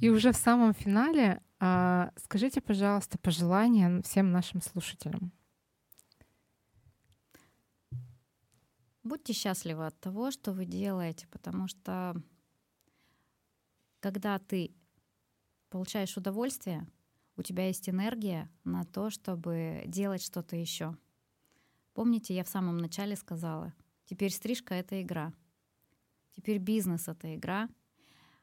и 0.00 0.08
уже 0.08 0.32
в 0.32 0.36
самом 0.36 0.72
финале 0.72 1.40
а, 1.60 2.10
скажите, 2.16 2.60
пожалуйста, 2.60 3.18
пожелания 3.18 4.02
всем 4.02 4.32
нашим 4.32 4.60
слушателям. 4.60 5.30
Будьте 9.04 9.32
счастливы 9.32 9.86
от 9.86 10.00
того, 10.00 10.32
что 10.32 10.52
вы 10.52 10.64
делаете, 10.64 11.28
потому 11.30 11.68
что 11.68 12.16
когда 14.02 14.38
ты 14.40 14.74
получаешь 15.70 16.16
удовольствие, 16.16 16.86
у 17.36 17.42
тебя 17.42 17.68
есть 17.68 17.88
энергия 17.88 18.50
на 18.64 18.84
то, 18.84 19.10
чтобы 19.10 19.84
делать 19.86 20.22
что-то 20.22 20.56
еще. 20.56 20.96
Помните, 21.94 22.34
я 22.34 22.42
в 22.42 22.48
самом 22.48 22.78
начале 22.78 23.14
сказала, 23.16 23.72
теперь 24.04 24.32
стрижка— 24.32 24.74
это 24.76 25.00
игра. 25.00 25.32
Теперь 26.32 26.58
бизнес— 26.58 27.06
это 27.08 27.34
игра 27.34 27.68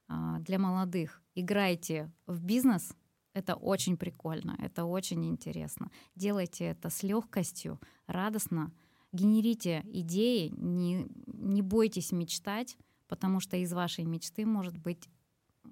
а, 0.07 0.39
для 0.39 0.57
молодых. 0.59 1.21
Играйте 1.35 2.09
в 2.25 2.41
бизнес, 2.41 2.95
это 3.33 3.55
очень 3.55 3.97
прикольно, 3.97 4.55
это 4.59 4.85
очень 4.85 5.25
интересно. 5.25 5.91
Делайте 6.15 6.65
это 6.65 6.89
с 6.89 7.03
легкостью, 7.03 7.81
радостно, 8.07 8.71
генерите 9.11 9.83
идеи, 9.85 10.53
не, 10.55 11.05
не 11.27 11.61
бойтесь 11.61 12.13
мечтать, 12.13 12.77
потому 13.07 13.41
что 13.41 13.57
из 13.57 13.73
вашей 13.73 14.05
мечты 14.05 14.45
может 14.45 14.77
быть 14.77 15.09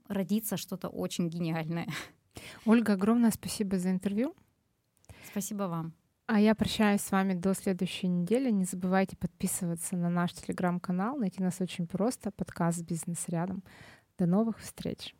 родиться 0.08 0.58
что-то 0.58 0.90
очень 0.90 1.30
гениальное. 1.30 1.88
Ольга, 2.66 2.94
огромное 2.94 3.32
спасибо 3.32 3.78
за 3.78 3.92
интервью. 3.92 4.36
Спасибо 5.32 5.64
вам. 5.64 5.94
А 6.28 6.42
я 6.42 6.56
прощаюсь 6.56 7.02
с 7.02 7.12
вами 7.12 7.34
до 7.34 7.54
следующей 7.54 8.08
недели. 8.08 8.52
Не 8.52 8.66
забывайте 8.66 9.16
подписываться 9.16 9.96
на 9.96 10.10
наш 10.10 10.34
телеграм-канал. 10.34 11.18
Найти 11.18 11.42
нас 11.42 11.62
очень 11.62 11.88
просто. 11.88 12.32
Подкаст 12.32 12.82
«Бизнес 12.82 13.30
рядом». 13.30 13.64
До 14.18 14.26
новых 14.26 14.60
встреч. 14.60 15.16